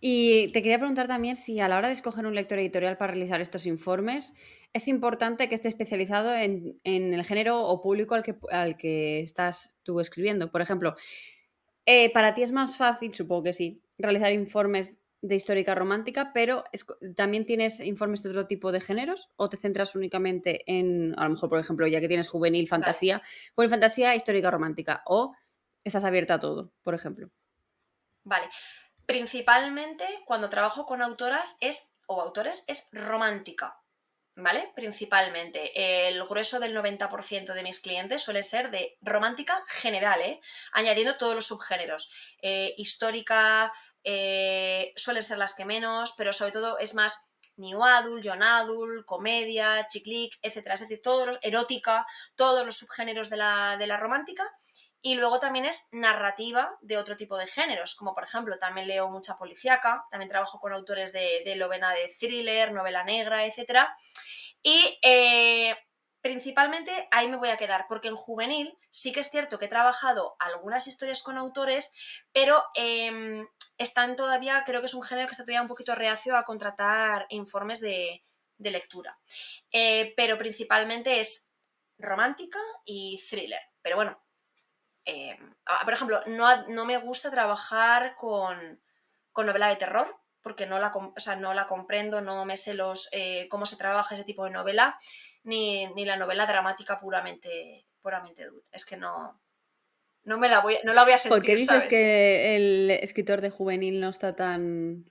Y 0.00 0.48
te 0.48 0.62
quería 0.62 0.78
preguntar 0.78 1.06
también 1.06 1.36
si 1.36 1.60
a 1.60 1.68
la 1.68 1.78
hora 1.78 1.88
de 1.88 1.94
escoger 1.94 2.26
un 2.26 2.34
lector 2.34 2.58
editorial 2.58 2.98
para 2.98 3.12
realizar 3.12 3.40
estos 3.40 3.64
informes, 3.64 4.34
es 4.74 4.88
importante 4.88 5.48
que 5.48 5.54
esté 5.54 5.68
especializado 5.68 6.34
en, 6.34 6.78
el 6.84 7.24
género 7.24 7.62
o 7.62 7.80
público 7.80 8.14
al 8.14 8.22
que, 8.22 8.36
al 8.50 8.76
que 8.76 9.20
estás 9.20 9.74
tú 9.82 10.00
escribiendo. 10.00 10.50
Por 10.50 10.60
ejemplo, 10.60 10.96
eh, 11.86 12.12
para 12.12 12.34
ti 12.34 12.42
es 12.42 12.52
más 12.52 12.76
fácil, 12.76 13.14
supongo 13.14 13.44
que 13.44 13.52
sí, 13.52 13.80
realizar 13.96 14.32
informes 14.32 15.02
de 15.22 15.34
histórica 15.34 15.74
romántica, 15.74 16.32
pero 16.32 16.64
también 17.16 17.46
tienes 17.46 17.80
informes 17.80 18.22
de 18.22 18.30
otro 18.30 18.46
tipo 18.46 18.70
de 18.70 18.80
géneros 18.80 19.30
o 19.36 19.48
te 19.48 19.56
centras 19.56 19.94
únicamente 19.96 20.62
en, 20.66 21.14
a 21.18 21.24
lo 21.24 21.30
mejor, 21.30 21.48
por 21.48 21.58
ejemplo, 21.58 21.86
ya 21.86 22.00
que 22.00 22.08
tienes 22.08 22.28
juvenil, 22.28 22.68
fantasía, 22.68 23.22
juvenil, 23.54 23.70
fantasía, 23.70 24.14
histórica 24.14 24.50
romántica 24.50 25.02
o 25.06 25.34
estás 25.84 26.04
abierta 26.04 26.34
a 26.34 26.40
todo, 26.40 26.72
por 26.82 26.94
ejemplo. 26.94 27.30
Vale. 28.24 28.48
Principalmente 29.06 30.04
cuando 30.26 30.48
trabajo 30.48 30.84
con 30.84 31.00
autoras 31.00 31.58
es, 31.60 31.96
o 32.06 32.20
autores 32.20 32.64
es 32.68 32.90
romántica, 32.92 33.80
¿vale? 34.36 34.70
Principalmente. 34.74 36.08
El 36.08 36.22
grueso 36.24 36.60
del 36.60 36.76
90% 36.76 37.54
de 37.54 37.62
mis 37.62 37.80
clientes 37.80 38.22
suele 38.22 38.42
ser 38.42 38.70
de 38.70 38.96
romántica 39.00 39.60
general, 39.66 40.20
¿eh? 40.20 40.40
Añadiendo 40.72 41.16
todos 41.16 41.34
los 41.34 41.46
subgéneros. 41.46 42.12
Eh, 42.42 42.74
histórica, 42.76 43.72
eh, 44.04 44.92
suelen 44.94 45.22
ser 45.22 45.38
las 45.38 45.54
que 45.54 45.64
menos, 45.64 46.14
pero 46.16 46.32
sobre 46.32 46.52
todo 46.52 46.78
es 46.78 46.94
más 46.94 47.32
new 47.56 47.82
adult, 47.82 48.22
young 48.22 48.42
adult, 48.42 49.06
comedia, 49.06 49.86
chiclic, 49.88 50.38
etc. 50.42 50.68
Es 50.74 50.80
decir, 50.80 51.00
todos 51.02 51.26
los, 51.26 51.38
erótica, 51.42 52.06
todos 52.36 52.64
los 52.64 52.76
subgéneros 52.76 53.30
de 53.30 53.38
la, 53.38 53.76
de 53.78 53.86
la 53.86 53.96
romántica 53.96 54.44
y 55.02 55.14
luego 55.14 55.38
también 55.38 55.64
es 55.64 55.88
narrativa 55.92 56.76
de 56.80 56.98
otro 56.98 57.16
tipo 57.16 57.36
de 57.36 57.46
géneros, 57.46 57.94
como 57.94 58.14
por 58.14 58.24
ejemplo 58.24 58.58
también 58.58 58.88
leo 58.88 59.08
mucha 59.10 59.36
policíaca, 59.36 60.04
también 60.10 60.30
trabajo 60.30 60.58
con 60.58 60.72
autores 60.72 61.12
de, 61.12 61.42
de 61.44 61.56
novela 61.56 61.90
de 61.90 62.08
thriller, 62.08 62.72
novela 62.72 63.04
negra, 63.04 63.46
etc. 63.46 63.88
Y 64.62 64.98
eh, 65.02 65.76
principalmente 66.26 67.08
ahí 67.12 67.28
me 67.28 67.36
voy 67.36 67.50
a 67.50 67.56
quedar, 67.56 67.86
porque 67.88 68.08
en 68.08 68.16
juvenil 68.16 68.76
sí 68.90 69.12
que 69.12 69.20
es 69.20 69.30
cierto 69.30 69.60
que 69.60 69.66
he 69.66 69.68
trabajado 69.68 70.34
algunas 70.40 70.88
historias 70.88 71.22
con 71.22 71.38
autores, 71.38 71.94
pero 72.32 72.64
em, 72.74 73.46
están 73.78 74.16
todavía, 74.16 74.64
creo 74.66 74.80
que 74.80 74.86
es 74.86 74.94
un 74.94 75.04
género 75.04 75.28
que 75.28 75.32
está 75.32 75.44
todavía 75.44 75.62
un 75.62 75.68
poquito 75.68 75.94
reacio 75.94 76.36
a 76.36 76.42
contratar 76.42 77.26
informes 77.28 77.80
de, 77.80 78.24
lectura. 78.58 79.16
Eh, 79.70 80.14
pero 80.16 80.36
principalmente 80.36 81.20
es 81.20 81.52
romántica 81.96 82.58
y 82.84 83.22
thriller. 83.30 83.60
Pero 83.82 83.94
bueno, 83.94 84.25
eh, 85.06 85.38
por 85.84 85.92
ejemplo, 85.92 86.20
no, 86.26 86.66
no, 86.66 86.84
me 86.84 86.98
gusta 86.98 87.30
trabajar 87.30 88.16
con, 88.16 88.80
con, 89.32 89.46
novela 89.46 89.68
de 89.68 89.76
terror, 89.76 90.16
porque 90.42 90.66
no 90.66 90.78
la, 90.80 90.92
no 91.38 91.54
la 91.54 91.66
comprendo, 91.68 92.20
no 92.20 92.44
me 92.44 92.56
sé 92.56 92.74
los, 92.74 93.08
eh, 93.12 93.46
cómo 93.48 93.66
se 93.66 93.76
trabaja 93.76 94.14
ese 94.14 94.24
tipo 94.24 94.44
de 94.44 94.50
novela, 94.50 94.96
ni, 95.44 95.86
ni 95.94 96.04
la 96.04 96.16
novela 96.16 96.46
dramática 96.46 96.98
puramente, 96.98 97.86
puramente 98.02 98.46
dura. 98.46 98.66
Es 98.72 98.84
que 98.84 98.96
no, 98.96 99.40
no 100.24 100.38
me 100.38 100.48
la 100.48 100.60
voy, 100.60 100.76
no 100.84 100.92
la 100.92 101.04
voy 101.04 101.12
a 101.12 101.18
sentir. 101.18 101.38
¿Por 101.38 101.46
qué 101.46 101.54
dices 101.54 101.86
que 101.86 102.56
el 102.56 102.90
escritor 102.90 103.40
de 103.40 103.50
juvenil 103.50 104.00
no 104.00 104.08
está 104.08 104.34
tan 104.34 105.04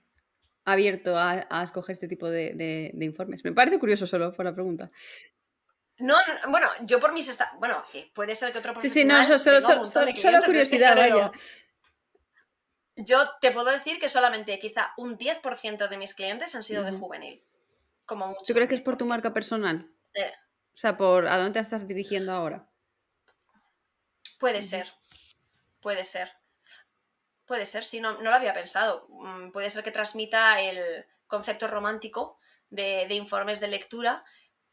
abierto 0.66 1.16
a, 1.16 1.46
a 1.48 1.64
escoger 1.64 1.94
este 1.94 2.08
tipo 2.08 2.28
de, 2.28 2.52
de, 2.54 2.90
de, 2.92 3.04
informes? 3.06 3.42
Me 3.44 3.52
parece 3.52 3.78
curioso 3.78 4.06
solo 4.06 4.32
por 4.34 4.44
la 4.44 4.54
pregunta. 4.54 4.90
No, 5.98 6.14
bueno, 6.48 6.68
yo 6.82 7.00
por 7.00 7.12
mis... 7.12 7.28
Esta... 7.28 7.52
Bueno, 7.58 7.82
puede 8.14 8.34
ser 8.34 8.52
que 8.52 8.58
otro 8.58 8.72
profesional... 8.74 9.22
Sí, 9.22 9.26
sí, 9.26 9.30
no, 9.32 9.38
solo, 9.38 9.60
solo, 9.60 9.86
solo, 9.86 10.14
solo 10.14 10.42
curiosidad, 10.44 10.96
vaya. 10.96 11.32
Yo 12.96 13.30
te 13.40 13.50
puedo 13.50 13.70
decir 13.70 13.98
que 13.98 14.08
solamente 14.08 14.58
quizá 14.58 14.92
un 14.96 15.18
10% 15.18 15.88
de 15.88 15.98
mis 15.98 16.14
clientes 16.14 16.54
han 16.54 16.62
sido 16.62 16.82
de 16.82 16.92
juvenil. 16.92 17.44
Como 18.06 18.28
mucho. 18.28 18.40
¿Tú 18.46 18.54
crees 18.54 18.68
que 18.68 18.74
es 18.76 18.80
por 18.80 18.96
tu 18.96 19.04
marca 19.04 19.34
personal? 19.34 19.90
Eh. 20.14 20.32
O 20.74 20.78
sea, 20.78 20.96
por 20.96 21.26
¿a 21.26 21.36
dónde 21.36 21.52
te 21.52 21.60
estás 21.60 21.86
dirigiendo 21.86 22.32
ahora? 22.32 22.68
Puede 24.38 24.62
ser. 24.62 24.92
Puede 25.80 26.04
ser. 26.04 26.32
Puede 27.44 27.64
ser, 27.64 27.84
sí, 27.84 28.00
no, 28.00 28.12
no 28.14 28.30
lo 28.30 28.34
había 28.34 28.54
pensado. 28.54 29.06
Mm, 29.08 29.50
puede 29.50 29.70
ser 29.70 29.84
que 29.84 29.90
transmita 29.90 30.60
el 30.60 31.06
concepto 31.26 31.68
romántico 31.68 32.38
de, 32.70 33.06
de 33.08 33.14
informes 33.14 33.60
de 33.60 33.68
lectura 33.68 34.24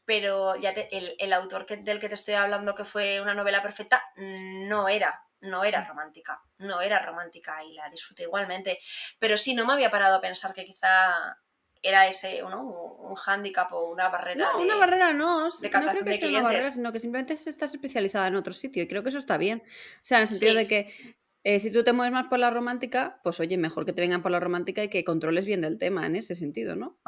pero 0.04 0.56
ya 0.56 0.70
el, 0.70 1.32
autor 1.32 1.66
del 1.66 2.00
que 2.00 2.08
te 2.08 2.14
estoy 2.14 2.34
hablando, 2.34 2.74
que 2.74 2.84
fue 2.84 3.20
una 3.20 3.34
novela 3.34 3.62
perfecta, 3.62 4.02
no 4.16 4.88
era, 4.88 5.22
no 5.40 5.64
era 5.64 5.84
romántica, 5.84 6.42
no 6.58 6.80
era 6.80 6.98
romántica 6.98 7.62
y 7.64 7.74
la 7.74 7.88
disfruté 7.88 8.24
igualmente. 8.24 8.78
Pero 9.18 9.36
sí, 9.36 9.54
no 9.54 9.66
me 9.66 9.72
había 9.72 9.90
parado 9.90 10.16
a 10.16 10.20
pensar 10.20 10.54
que 10.54 10.64
quizá 10.64 11.38
era 11.82 12.06
ese, 12.06 12.42
¿no? 12.42 12.62
Un, 12.62 13.14
hándicap 13.14 13.72
o 13.72 13.90
una 13.90 14.08
barrera. 14.08 14.52
No, 14.52 14.60
una 14.60 14.76
barrera 14.76 15.12
no. 15.12 15.48
no 15.48 15.50
creo 15.50 16.04
que 16.04 16.14
sea 16.14 16.28
una 16.28 16.42
barrera, 16.42 16.72
sino 16.72 16.92
que 16.92 17.00
simplemente 17.00 17.34
estás 17.34 17.74
especializada 17.74 18.26
en 18.26 18.36
otro 18.36 18.54
sitio 18.54 18.82
y 18.82 18.88
creo 18.88 19.02
que 19.02 19.10
eso 19.10 19.18
está 19.18 19.36
bien. 19.36 19.62
O 19.66 20.00
sea, 20.04 20.18
en 20.18 20.22
el 20.22 20.28
sentido 20.28 20.54
de 20.54 20.66
que 20.66 21.16
eh, 21.44 21.60
si 21.60 21.70
tú 21.70 21.84
te 21.84 21.92
mueves 21.92 22.12
más 22.12 22.26
por 22.28 22.38
la 22.38 22.50
romántica, 22.50 23.20
pues 23.22 23.38
oye, 23.38 23.58
mejor 23.58 23.84
que 23.84 23.92
te 23.92 24.00
vengan 24.00 24.22
por 24.22 24.32
la 24.32 24.40
romántica 24.40 24.82
y 24.82 24.88
que 24.88 25.04
controles 25.04 25.44
bien 25.44 25.60
del 25.60 25.78
tema 25.78 26.06
en 26.06 26.16
ese 26.16 26.34
sentido, 26.34 26.74
¿no? 26.74 26.98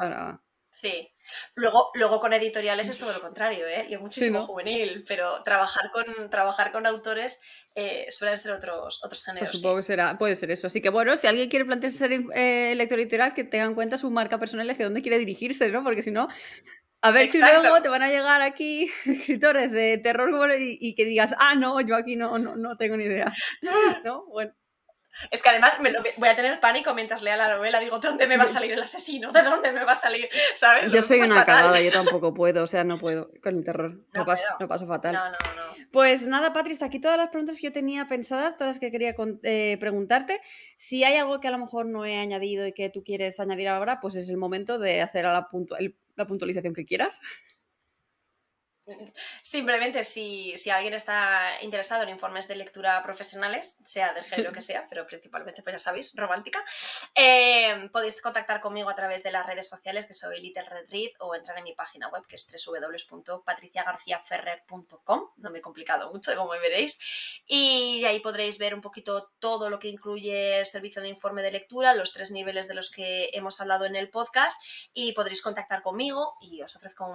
Sí. 0.77 1.09
Luego, 1.55 1.89
luego 1.95 2.19
con 2.19 2.33
editoriales 2.33 2.87
es 2.87 2.99
todo 2.99 3.11
lo 3.11 3.19
contrario, 3.19 3.65
¿eh? 3.65 3.87
Y 3.89 3.97
muchísimo 3.97 4.45
juvenil, 4.45 5.03
pero 5.07 5.41
trabajar 5.41 5.89
con, 5.91 6.29
trabajar 6.29 6.71
con 6.71 6.85
autores 6.85 7.41
eh, 7.73 8.05
suelen 8.09 8.37
ser 8.37 8.53
otros, 8.53 9.03
otros 9.03 9.25
géneros. 9.25 9.49
Pues 9.49 9.59
supongo 9.59 9.77
que 9.77 9.83
será, 9.83 10.19
puede 10.19 10.35
ser 10.35 10.51
eso. 10.51 10.67
Así 10.67 10.79
que 10.79 10.89
bueno, 10.89 11.17
si 11.17 11.25
alguien 11.25 11.49
quiere 11.49 11.65
plantearse 11.65 11.97
ser 11.97 12.11
eh, 12.35 12.75
lector 12.75 12.99
editorial, 12.99 13.33
que 13.33 13.43
tenga 13.43 13.65
en 13.65 13.73
cuenta 13.73 13.97
su 13.97 14.11
marca 14.11 14.37
personal 14.37 14.67
y 14.67 14.69
hacia 14.69 14.85
dónde 14.85 15.01
quiere 15.01 15.17
dirigirse, 15.17 15.67
¿no? 15.69 15.83
Porque 15.83 16.03
si 16.03 16.11
no, 16.11 16.27
a 17.01 17.09
ver 17.09 17.25
si 17.25 17.39
luego 17.39 17.81
te 17.81 17.89
van 17.89 18.03
a 18.03 18.09
llegar 18.09 18.43
aquí 18.43 18.91
escritores 19.05 19.71
de 19.71 19.97
terror 19.97 20.29
y, 20.61 20.77
y, 20.79 20.93
que 20.93 21.05
digas, 21.05 21.33
ah, 21.39 21.55
no, 21.55 21.81
yo 21.81 21.95
aquí 21.95 22.15
no, 22.15 22.37
no, 22.37 22.55
no 22.55 22.77
tengo 22.77 22.97
ni 22.97 23.05
idea. 23.05 23.33
¿No? 24.05 24.27
Bueno. 24.27 24.53
Es 25.31 25.41
que 25.41 25.49
además 25.49 25.79
me 25.79 25.91
lo, 25.91 25.99
voy 26.17 26.29
a 26.29 26.35
tener 26.35 26.59
pánico 26.59 26.93
mientras 26.93 27.21
lea 27.21 27.37
la 27.37 27.55
novela. 27.55 27.79
Digo, 27.79 27.99
¿de 27.99 28.07
dónde 28.07 28.27
me 28.27 28.37
va 28.37 28.43
a 28.43 28.47
salir 28.47 28.71
el 28.71 28.81
asesino? 28.81 29.31
¿De 29.31 29.41
dónde 29.41 29.71
me 29.71 29.83
va 29.83 29.93
a 29.93 29.95
salir? 29.95 30.27
¿Sabes? 30.55 30.91
Yo 30.91 31.01
soy 31.01 31.21
una 31.21 31.43
cagada, 31.45 31.81
yo 31.81 31.91
tampoco 31.93 32.33
puedo, 32.33 32.63
o 32.63 32.67
sea, 32.67 32.83
no 32.83 32.97
puedo 32.97 33.31
con 33.41 33.55
el 33.55 33.63
terror. 33.63 33.99
No, 34.13 34.25
paso, 34.25 34.43
no 34.59 34.67
paso, 34.67 34.87
fatal. 34.87 35.13
No, 35.13 35.25
no, 35.25 35.31
no. 35.31 35.87
Pues 35.91 36.27
nada, 36.27 36.53
Patricia, 36.53 36.87
aquí 36.87 36.99
todas 36.99 37.17
las 37.17 37.29
preguntas 37.29 37.57
que 37.57 37.63
yo 37.63 37.71
tenía 37.71 38.07
pensadas, 38.07 38.57
todas 38.57 38.75
las 38.75 38.79
que 38.79 38.91
quería 38.91 39.15
eh, 39.43 39.77
preguntarte. 39.79 40.41
Si 40.75 41.03
hay 41.03 41.17
algo 41.17 41.39
que 41.39 41.47
a 41.47 41.51
lo 41.51 41.57
mejor 41.57 41.85
no 41.85 42.05
he 42.05 42.17
añadido 42.17 42.67
y 42.67 42.73
que 42.73 42.89
tú 42.89 43.03
quieres 43.03 43.39
añadir 43.39 43.69
ahora, 43.69 43.99
pues 44.01 44.15
es 44.15 44.29
el 44.29 44.37
momento 44.37 44.79
de 44.79 45.01
hacer 45.01 45.25
la, 45.25 45.47
la 46.15 46.27
puntualización 46.27 46.73
que 46.73 46.85
quieras. 46.85 47.19
Simplemente 49.41 50.03
si, 50.03 50.53
alguien 50.71 50.93
está 50.93 51.61
interesado 51.61 52.03
en 52.03 52.09
informes 52.09 52.47
de 52.47 52.55
lectura 52.55 53.03
profesionales, 53.03 53.81
sea 53.85 54.13
del 54.13 54.23
género 54.23 54.53
que 54.53 54.61
sea, 54.61 54.85
pero 54.89 55.05
principalmente, 55.05 55.61
pues 55.61 55.73
ya 55.73 55.79
sabéis, 55.79 56.13
romántica, 56.15 56.63
eh, 57.15 57.89
podéis 57.91 58.21
contactar 58.21 58.61
conmigo 58.61 58.89
a 58.89 58.95
través 58.95 59.23
de 59.23 59.31
las 59.31 59.45
redes 59.45 59.67
sociales, 59.67 60.05
que 60.05 60.13
soy 60.13 60.39
Little 60.39 60.63
Red 60.63 60.85
Read, 60.89 61.09
o 61.19 61.35
entrar 61.35 61.57
en 61.57 61.65
mi 61.65 61.73
página 61.73 62.07
web, 62.09 62.25
que 62.27 62.35
es 62.35 62.49
www.patriciagarciaferrer.com, 62.49 65.31
no 65.35 65.49
me 65.49 65.59
he 65.59 65.61
complicado 65.61 66.09
mucho, 66.11 66.33
como 66.35 66.51
veréis, 66.51 66.99
y 67.45 68.05
ahí 68.05 68.19
podréis 68.19 68.57
ver 68.57 68.73
un 68.73 68.81
poquito 68.81 69.33
todo 69.39 69.69
lo 69.69 69.79
que 69.79 69.89
incluye 69.89 70.59
el 70.59 70.65
servicio 70.65 71.01
de 71.01 71.09
informe 71.09 71.41
de 71.41 71.51
lectura, 71.51 71.93
los 71.93 72.13
tres 72.13 72.31
niveles 72.31 72.69
de 72.69 72.75
los 72.75 72.89
que 72.89 73.31
hemos 73.33 73.59
hablado 73.59 73.83
en 73.85 73.97
el 73.97 74.09
podcast, 74.09 74.63
y 74.93 75.11
podréis 75.11 75.41
contactar 75.41 75.81
conmigo 75.81 76.37
y 76.39 76.61
os 76.61 76.73
ofrezco 76.75 77.11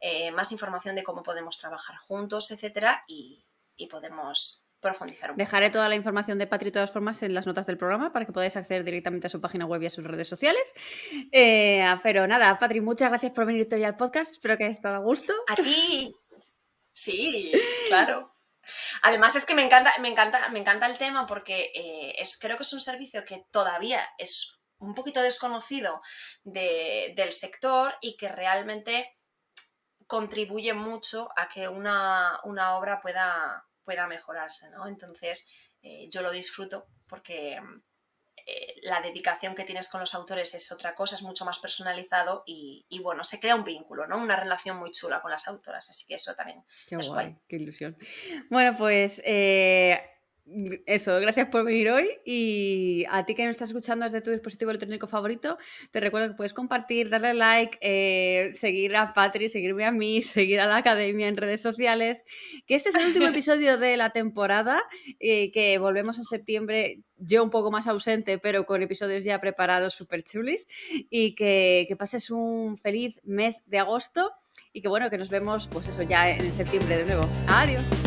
eh, 0.00 0.30
más 0.30 0.52
información 0.52 0.91
de 0.94 1.02
cómo 1.02 1.22
podemos 1.22 1.58
trabajar 1.58 1.96
juntos, 1.96 2.50
etcétera, 2.50 3.04
y, 3.06 3.44
podemos 3.90 4.72
profundizar 4.78 5.32
un 5.32 5.36
Dejaré 5.36 5.68
toda 5.68 5.88
la 5.88 5.96
información 5.96 6.38
de 6.38 6.46
Patri 6.46 6.66
de 6.66 6.74
todas 6.74 6.92
formas 6.92 7.20
en 7.24 7.34
las 7.34 7.48
notas 7.48 7.66
del 7.66 7.76
programa 7.76 8.12
para 8.12 8.24
que 8.24 8.32
podáis 8.32 8.54
acceder 8.54 8.84
directamente 8.84 9.26
a 9.26 9.30
su 9.30 9.40
página 9.40 9.66
web 9.66 9.82
y 9.82 9.86
a 9.86 9.90
sus 9.90 10.04
redes 10.04 10.28
sociales. 10.28 10.72
Eh, 11.32 11.84
pero 12.04 12.28
nada, 12.28 12.56
Patri, 12.60 12.80
muchas 12.80 13.08
gracias 13.08 13.32
por 13.32 13.44
venir 13.44 13.66
hoy 13.72 13.82
al 13.82 13.96
podcast. 13.96 14.34
Espero 14.34 14.56
que 14.56 14.64
hayas 14.64 14.76
estado 14.76 14.94
a 14.94 15.00
gusto. 15.00 15.32
A 15.48 15.56
ti. 15.56 16.14
Sí, 16.94 17.50
claro. 17.88 18.36
Además 19.02 19.34
es 19.34 19.46
que 19.46 19.54
me 19.54 19.62
encanta, 19.62 19.92
me 20.00 20.08
encanta, 20.08 20.48
me 20.50 20.58
encanta 20.58 20.86
el 20.86 20.98
tema 20.98 21.26
porque 21.26 21.72
eh, 21.74 22.14
es, 22.18 22.38
creo 22.38 22.56
que 22.56 22.62
es 22.62 22.72
un 22.72 22.82
servicio 22.82 23.24
que 23.24 23.46
todavía 23.50 24.06
es 24.18 24.62
un 24.78 24.94
poquito 24.94 25.22
desconocido 25.22 26.00
del 26.44 27.32
sector 27.32 27.94
y 28.00 28.16
que 28.16 28.28
realmente 28.28 29.16
contribuye 30.12 30.74
mucho 30.74 31.30
a 31.38 31.48
que 31.48 31.68
una, 31.68 32.38
obra 32.44 33.00
pueda, 33.00 33.64
pueda, 33.82 34.06
mejorarse, 34.06 34.68
¿no? 34.72 34.86
Entonces, 34.86 35.50
eh, 35.80 36.06
yo 36.10 36.20
lo 36.20 36.30
disfruto 36.30 36.86
porque 37.08 37.58
eh, 38.46 38.74
la 38.82 39.00
dedicación 39.00 39.54
que 39.54 39.64
tienes 39.64 39.88
con 39.88 40.00
los 40.00 40.14
autores 40.14 40.54
es 40.54 40.70
otra 40.70 40.94
cosa, 40.94 41.14
es 41.14 41.22
mucho 41.22 41.46
más 41.46 41.60
personalizado 41.60 42.42
y, 42.44 42.84
bueno, 43.02 43.24
se 43.24 43.40
crea 43.40 43.54
un 43.54 43.64
vínculo, 43.64 44.06
¿no? 44.06 44.18
Una 44.18 44.36
relación 44.36 44.76
muy 44.76 44.90
chula 44.90 45.22
con 45.22 45.30
las 45.30 45.48
autoras, 45.48 45.88
así 45.88 46.06
que 46.06 46.16
eso 46.16 46.34
también 46.34 46.62
qué 46.86 46.96
guay, 46.96 47.38
Qué 47.48 47.56
ilusión. 47.56 47.96
Bueno, 48.50 48.76
pues 48.76 49.22
eh, 49.24 50.11
eso, 50.86 51.18
gracias 51.20 51.48
por 51.48 51.64
venir 51.64 51.90
hoy 51.90 52.08
y 52.24 53.04
a 53.10 53.24
ti 53.24 53.34
que 53.34 53.44
nos 53.44 53.52
estás 53.52 53.68
escuchando 53.68 54.04
desde 54.04 54.20
tu 54.20 54.30
dispositivo 54.30 54.70
electrónico 54.70 55.06
favorito, 55.06 55.56
te 55.90 56.00
recuerdo 56.00 56.28
que 56.28 56.34
puedes 56.34 56.52
compartir, 56.52 57.10
darle 57.10 57.34
like, 57.34 57.78
eh, 57.80 58.50
seguir 58.52 58.96
a 58.96 59.12
Patri, 59.14 59.48
seguirme 59.48 59.84
a 59.84 59.92
mí, 59.92 60.20
seguir 60.22 60.60
a 60.60 60.66
la 60.66 60.78
academia 60.78 61.28
en 61.28 61.36
redes 61.36 61.62
sociales, 61.62 62.24
que 62.66 62.74
este 62.74 62.90
es 62.90 62.96
el 62.96 63.06
último 63.06 63.26
episodio 63.28 63.78
de 63.78 63.96
la 63.96 64.10
temporada, 64.10 64.82
eh, 65.20 65.52
que 65.52 65.78
volvemos 65.78 66.18
en 66.18 66.24
septiembre, 66.24 67.02
yo 67.16 67.44
un 67.44 67.50
poco 67.50 67.70
más 67.70 67.86
ausente, 67.86 68.38
pero 68.38 68.66
con 68.66 68.82
episodios 68.82 69.24
ya 69.24 69.40
preparados 69.40 69.94
súper 69.94 70.24
chulis 70.24 70.66
y 71.08 71.34
que, 71.34 71.86
que 71.88 71.96
pases 71.96 72.30
un 72.30 72.76
feliz 72.78 73.20
mes 73.22 73.62
de 73.66 73.78
agosto 73.78 74.32
y 74.72 74.82
que 74.82 74.88
bueno, 74.88 75.08
que 75.08 75.18
nos 75.18 75.30
vemos 75.30 75.68
pues 75.68 75.86
eso 75.86 76.02
ya 76.02 76.30
en 76.30 76.52
septiembre 76.52 76.96
de 76.96 77.04
nuevo. 77.04 77.28
Adiós. 77.46 78.01